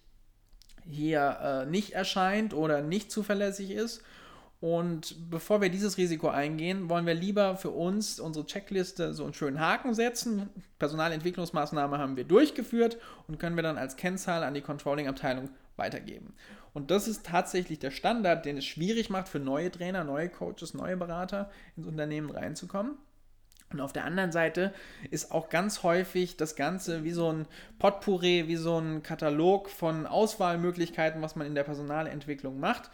hier 0.88 1.38
äh, 1.42 1.66
nicht 1.66 1.94
erscheint 1.94 2.54
oder 2.54 2.82
nicht 2.82 3.10
zuverlässig 3.10 3.72
ist 3.72 4.00
und 4.60 5.30
bevor 5.30 5.62
wir 5.62 5.70
dieses 5.70 5.96
Risiko 5.96 6.28
eingehen, 6.28 6.90
wollen 6.90 7.06
wir 7.06 7.14
lieber 7.14 7.56
für 7.56 7.70
uns 7.70 8.20
unsere 8.20 8.44
Checkliste 8.44 9.14
so 9.14 9.24
einen 9.24 9.32
schönen 9.32 9.58
Haken 9.58 9.94
setzen. 9.94 10.50
Personalentwicklungsmaßnahme 10.78 11.96
haben 11.96 12.16
wir 12.16 12.24
durchgeführt 12.24 12.98
und 13.26 13.38
können 13.38 13.56
wir 13.56 13.62
dann 13.62 13.78
als 13.78 13.96
Kennzahl 13.96 14.44
an 14.44 14.52
die 14.52 14.60
Controlling-Abteilung 14.60 15.48
weitergeben. 15.76 16.34
Und 16.74 16.90
das 16.90 17.08
ist 17.08 17.24
tatsächlich 17.24 17.78
der 17.78 17.90
Standard, 17.90 18.44
den 18.44 18.58
es 18.58 18.66
schwierig 18.66 19.08
macht 19.08 19.28
für 19.28 19.38
neue 19.38 19.70
Trainer, 19.70 20.04
neue 20.04 20.28
Coaches, 20.28 20.74
neue 20.74 20.98
Berater 20.98 21.50
ins 21.76 21.86
Unternehmen 21.86 22.30
reinzukommen. 22.30 22.96
Und 23.72 23.80
auf 23.80 23.92
der 23.92 24.04
anderen 24.04 24.32
Seite 24.32 24.74
ist 25.10 25.30
auch 25.32 25.48
ganz 25.48 25.82
häufig 25.84 26.36
das 26.36 26.54
Ganze 26.54 27.04
wie 27.04 27.12
so 27.12 27.32
ein 27.32 27.46
Potpourri, 27.78 28.46
wie 28.46 28.56
so 28.56 28.78
ein 28.78 29.02
Katalog 29.02 29.70
von 29.70 30.06
Auswahlmöglichkeiten, 30.06 31.22
was 31.22 31.36
man 31.36 31.46
in 31.46 31.54
der 31.54 31.62
Personalentwicklung 31.62 32.58
macht, 32.58 32.90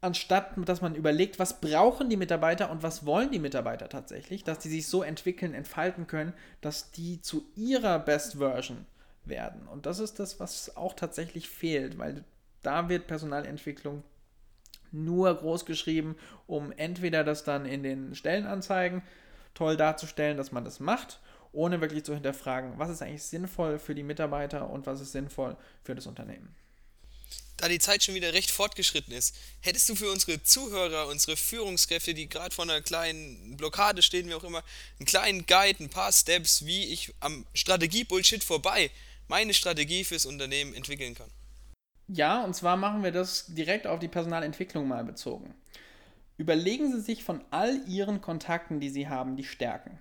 anstatt 0.00 0.52
dass 0.68 0.80
man 0.80 0.94
überlegt, 0.94 1.38
was 1.38 1.60
brauchen 1.60 2.08
die 2.08 2.16
Mitarbeiter 2.16 2.70
und 2.70 2.82
was 2.82 3.04
wollen 3.04 3.30
die 3.30 3.38
Mitarbeiter 3.38 3.88
tatsächlich, 3.88 4.44
dass 4.44 4.58
die 4.58 4.68
sich 4.68 4.86
so 4.86 5.02
entwickeln, 5.02 5.54
entfalten 5.54 6.06
können, 6.06 6.32
dass 6.60 6.90
die 6.90 7.20
zu 7.20 7.44
ihrer 7.56 7.98
Best 7.98 8.36
Version 8.36 8.86
werden. 9.24 9.66
Und 9.66 9.86
das 9.86 9.98
ist 9.98 10.18
das, 10.18 10.40
was 10.40 10.76
auch 10.76 10.94
tatsächlich 10.94 11.48
fehlt, 11.48 11.98
weil 11.98 12.24
da 12.62 12.88
wird 12.88 13.06
Personalentwicklung 13.06 14.02
nur 14.90 15.34
groß 15.34 15.66
geschrieben, 15.66 16.16
um 16.46 16.72
entweder 16.72 17.24
das 17.24 17.44
dann 17.44 17.66
in 17.66 17.82
den 17.82 18.14
Stellenanzeigen 18.14 19.02
toll 19.54 19.76
darzustellen, 19.76 20.36
dass 20.36 20.52
man 20.52 20.64
das 20.64 20.80
macht, 20.80 21.20
ohne 21.52 21.80
wirklich 21.80 22.04
zu 22.04 22.14
hinterfragen, 22.14 22.74
was 22.76 22.90
ist 22.90 23.02
eigentlich 23.02 23.24
sinnvoll 23.24 23.78
für 23.78 23.94
die 23.94 24.02
Mitarbeiter 24.02 24.70
und 24.70 24.86
was 24.86 25.00
ist 25.00 25.12
sinnvoll 25.12 25.56
für 25.82 25.94
das 25.94 26.06
Unternehmen. 26.06 26.54
Da 27.58 27.68
die 27.68 27.80
Zeit 27.80 28.04
schon 28.04 28.14
wieder 28.14 28.32
recht 28.32 28.52
fortgeschritten 28.52 29.12
ist, 29.12 29.34
hättest 29.60 29.88
du 29.88 29.96
für 29.96 30.12
unsere 30.12 30.40
Zuhörer, 30.44 31.08
unsere 31.08 31.36
Führungskräfte, 31.36 32.14
die 32.14 32.28
gerade 32.28 32.54
vor 32.54 32.64
einer 32.64 32.80
kleinen 32.80 33.56
Blockade 33.56 34.00
stehen, 34.00 34.28
wie 34.28 34.34
auch 34.34 34.44
immer, 34.44 34.62
einen 34.98 35.06
kleinen 35.06 35.44
Guide, 35.44 35.82
ein 35.82 35.90
paar 35.90 36.12
Steps, 36.12 36.64
wie 36.64 36.84
ich 36.84 37.12
am 37.18 37.44
Strategie-Bullshit 37.54 38.44
vorbei 38.44 38.90
meine 39.26 39.52
Strategie 39.54 40.04
fürs 40.04 40.24
Unternehmen 40.24 40.72
entwickeln 40.72 41.16
kann? 41.16 41.28
Ja, 42.06 42.44
und 42.44 42.54
zwar 42.54 42.76
machen 42.76 43.02
wir 43.02 43.10
das 43.10 43.46
direkt 43.48 43.88
auf 43.88 43.98
die 43.98 44.08
Personalentwicklung 44.08 44.86
mal 44.86 45.04
bezogen. 45.04 45.52
Überlegen 46.36 46.92
Sie 46.92 47.00
sich 47.00 47.24
von 47.24 47.44
all 47.50 47.82
Ihren 47.88 48.20
Kontakten, 48.20 48.78
die 48.78 48.88
Sie 48.88 49.08
haben, 49.08 49.36
die 49.36 49.44
Stärken. 49.44 49.98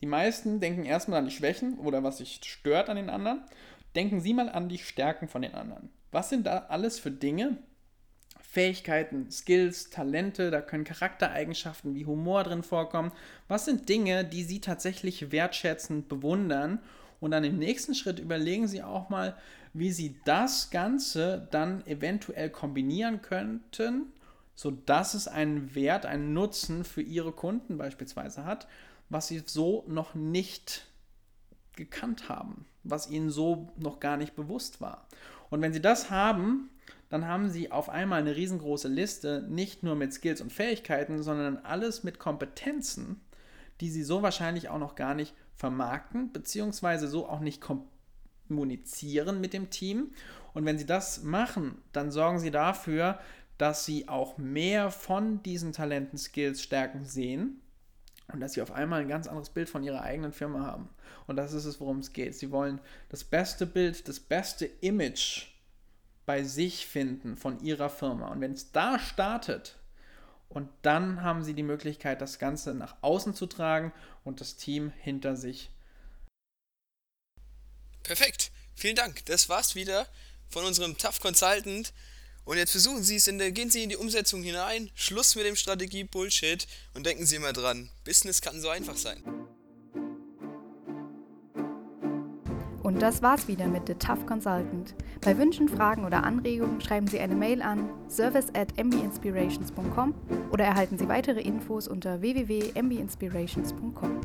Die 0.00 0.06
meisten 0.06 0.58
denken 0.58 0.86
erstmal 0.86 1.18
an 1.18 1.26
die 1.26 1.34
Schwächen 1.34 1.78
oder 1.78 2.02
was 2.02 2.18
sich 2.18 2.40
stört 2.42 2.88
an 2.88 2.96
den 2.96 3.10
anderen. 3.10 3.42
Denken 3.94 4.22
Sie 4.22 4.32
mal 4.32 4.48
an 4.48 4.70
die 4.70 4.78
Stärken 4.78 5.28
von 5.28 5.42
den 5.42 5.54
anderen. 5.54 5.90
Was 6.14 6.30
sind 6.30 6.46
da 6.46 6.66
alles 6.68 6.98
für 6.98 7.10
Dinge? 7.10 7.58
Fähigkeiten, 8.40 9.30
Skills, 9.30 9.90
Talente, 9.90 10.50
da 10.50 10.60
können 10.60 10.84
Charaktereigenschaften 10.84 11.94
wie 11.94 12.06
Humor 12.06 12.44
drin 12.44 12.62
vorkommen. 12.62 13.12
Was 13.48 13.64
sind 13.64 13.88
Dinge, 13.88 14.24
die 14.24 14.44
Sie 14.44 14.60
tatsächlich 14.60 15.32
wertschätzen, 15.32 16.06
bewundern? 16.06 16.78
Und 17.20 17.32
dann 17.32 17.44
im 17.44 17.58
nächsten 17.58 17.94
Schritt 17.94 18.20
überlegen 18.20 18.68
Sie 18.68 18.82
auch 18.82 19.10
mal, 19.10 19.36
wie 19.72 19.90
Sie 19.90 20.16
das 20.24 20.70
Ganze 20.70 21.48
dann 21.50 21.86
eventuell 21.86 22.48
kombinieren 22.48 23.20
könnten 23.22 24.12
sodass 24.54 25.14
es 25.14 25.28
einen 25.28 25.74
Wert, 25.74 26.06
einen 26.06 26.32
Nutzen 26.32 26.84
für 26.84 27.02
ihre 27.02 27.32
Kunden 27.32 27.76
beispielsweise 27.76 28.44
hat, 28.44 28.68
was 29.08 29.28
sie 29.28 29.42
so 29.44 29.84
noch 29.88 30.14
nicht 30.14 30.86
gekannt 31.76 32.28
haben, 32.28 32.66
was 32.84 33.10
ihnen 33.10 33.30
so 33.30 33.72
noch 33.76 34.00
gar 34.00 34.16
nicht 34.16 34.36
bewusst 34.36 34.80
war. 34.80 35.08
Und 35.54 35.62
wenn 35.62 35.72
sie 35.72 35.80
das 35.80 36.10
haben, 36.10 36.68
dann 37.10 37.28
haben 37.28 37.48
sie 37.48 37.70
auf 37.70 37.88
einmal 37.88 38.18
eine 38.18 38.34
riesengroße 38.34 38.88
Liste, 38.88 39.46
nicht 39.48 39.84
nur 39.84 39.94
mit 39.94 40.12
Skills 40.12 40.40
und 40.40 40.52
Fähigkeiten, 40.52 41.22
sondern 41.22 41.58
alles 41.58 42.02
mit 42.02 42.18
Kompetenzen, 42.18 43.20
die 43.80 43.88
sie 43.88 44.02
so 44.02 44.20
wahrscheinlich 44.20 44.68
auch 44.68 44.80
noch 44.80 44.96
gar 44.96 45.14
nicht 45.14 45.32
vermarkten, 45.54 46.32
beziehungsweise 46.32 47.06
so 47.06 47.28
auch 47.28 47.38
nicht 47.38 47.62
kommunizieren 48.48 49.40
mit 49.40 49.52
dem 49.52 49.70
Team. 49.70 50.10
Und 50.54 50.64
wenn 50.64 50.76
sie 50.76 50.86
das 50.86 51.22
machen, 51.22 51.78
dann 51.92 52.10
sorgen 52.10 52.40
sie 52.40 52.50
dafür, 52.50 53.20
dass 53.56 53.84
sie 53.84 54.08
auch 54.08 54.38
mehr 54.38 54.90
von 54.90 55.40
diesen 55.44 55.72
Talenten, 55.72 56.18
Skills, 56.18 56.62
Stärken 56.62 57.04
sehen 57.04 57.60
und 58.32 58.40
dass 58.40 58.54
sie 58.54 58.62
auf 58.62 58.72
einmal 58.72 59.02
ein 59.02 59.08
ganz 59.08 59.26
anderes 59.26 59.50
Bild 59.50 59.68
von 59.68 59.82
ihrer 59.82 60.02
eigenen 60.02 60.32
Firma 60.32 60.66
haben. 60.66 60.88
Und 61.26 61.36
das 61.36 61.52
ist 61.52 61.64
es, 61.64 61.80
worum 61.80 61.98
es 61.98 62.12
geht. 62.12 62.34
Sie 62.34 62.50
wollen 62.50 62.80
das 63.08 63.24
beste 63.24 63.66
Bild, 63.66 64.08
das 64.08 64.20
beste 64.20 64.66
Image 64.80 65.46
bei 66.26 66.42
sich 66.42 66.86
finden 66.86 67.36
von 67.36 67.60
ihrer 67.60 67.90
Firma. 67.90 68.28
Und 68.28 68.40
wenn 68.40 68.52
es 68.52 68.72
da 68.72 68.98
startet, 68.98 69.76
und 70.48 70.70
dann 70.82 71.22
haben 71.22 71.42
sie 71.42 71.54
die 71.54 71.64
Möglichkeit, 71.64 72.20
das 72.20 72.38
Ganze 72.38 72.74
nach 72.74 72.96
außen 73.00 73.34
zu 73.34 73.46
tragen 73.46 73.92
und 74.22 74.40
das 74.40 74.56
Team 74.56 74.92
hinter 75.00 75.36
sich. 75.36 75.70
Perfekt. 78.04 78.52
Vielen 78.76 78.94
Dank. 78.94 79.24
Das 79.26 79.48
war's 79.48 79.74
wieder 79.74 80.06
von 80.48 80.64
unserem 80.64 80.96
Tough 80.96 81.20
Consultant. 81.20 81.92
Und 82.44 82.58
jetzt 82.58 82.72
versuchen 82.72 83.02
Sie 83.02 83.16
es, 83.16 83.26
in 83.26 83.38
der, 83.38 83.52
gehen 83.52 83.70
Sie 83.70 83.82
in 83.82 83.88
die 83.88 83.96
Umsetzung 83.96 84.42
hinein, 84.42 84.90
Schluss 84.94 85.34
mit 85.34 85.46
dem 85.46 85.56
Strategie-Bullshit 85.56 86.66
und 86.94 87.06
denken 87.06 87.24
Sie 87.24 87.36
immer 87.36 87.52
dran, 87.52 87.88
Business 88.04 88.42
kann 88.42 88.60
so 88.60 88.68
einfach 88.68 88.96
sein. 88.96 89.22
Und 92.82 93.00
das 93.00 93.22
war's 93.22 93.48
wieder 93.48 93.66
mit 93.66 93.86
The 93.86 93.94
Tough 93.94 94.26
Consultant. 94.26 94.94
Bei 95.22 95.38
Wünschen, 95.38 95.70
Fragen 95.70 96.04
oder 96.04 96.22
Anregungen 96.22 96.82
schreiben 96.82 97.06
Sie 97.06 97.18
eine 97.18 97.34
Mail 97.34 97.62
an 97.62 97.88
service 98.10 98.48
at 98.52 98.76
mbinspirations.com 98.76 100.14
oder 100.52 100.64
erhalten 100.64 100.98
Sie 100.98 101.08
weitere 101.08 101.40
Infos 101.40 101.88
unter 101.88 102.20
www.mbinspirations.com. 102.20 104.20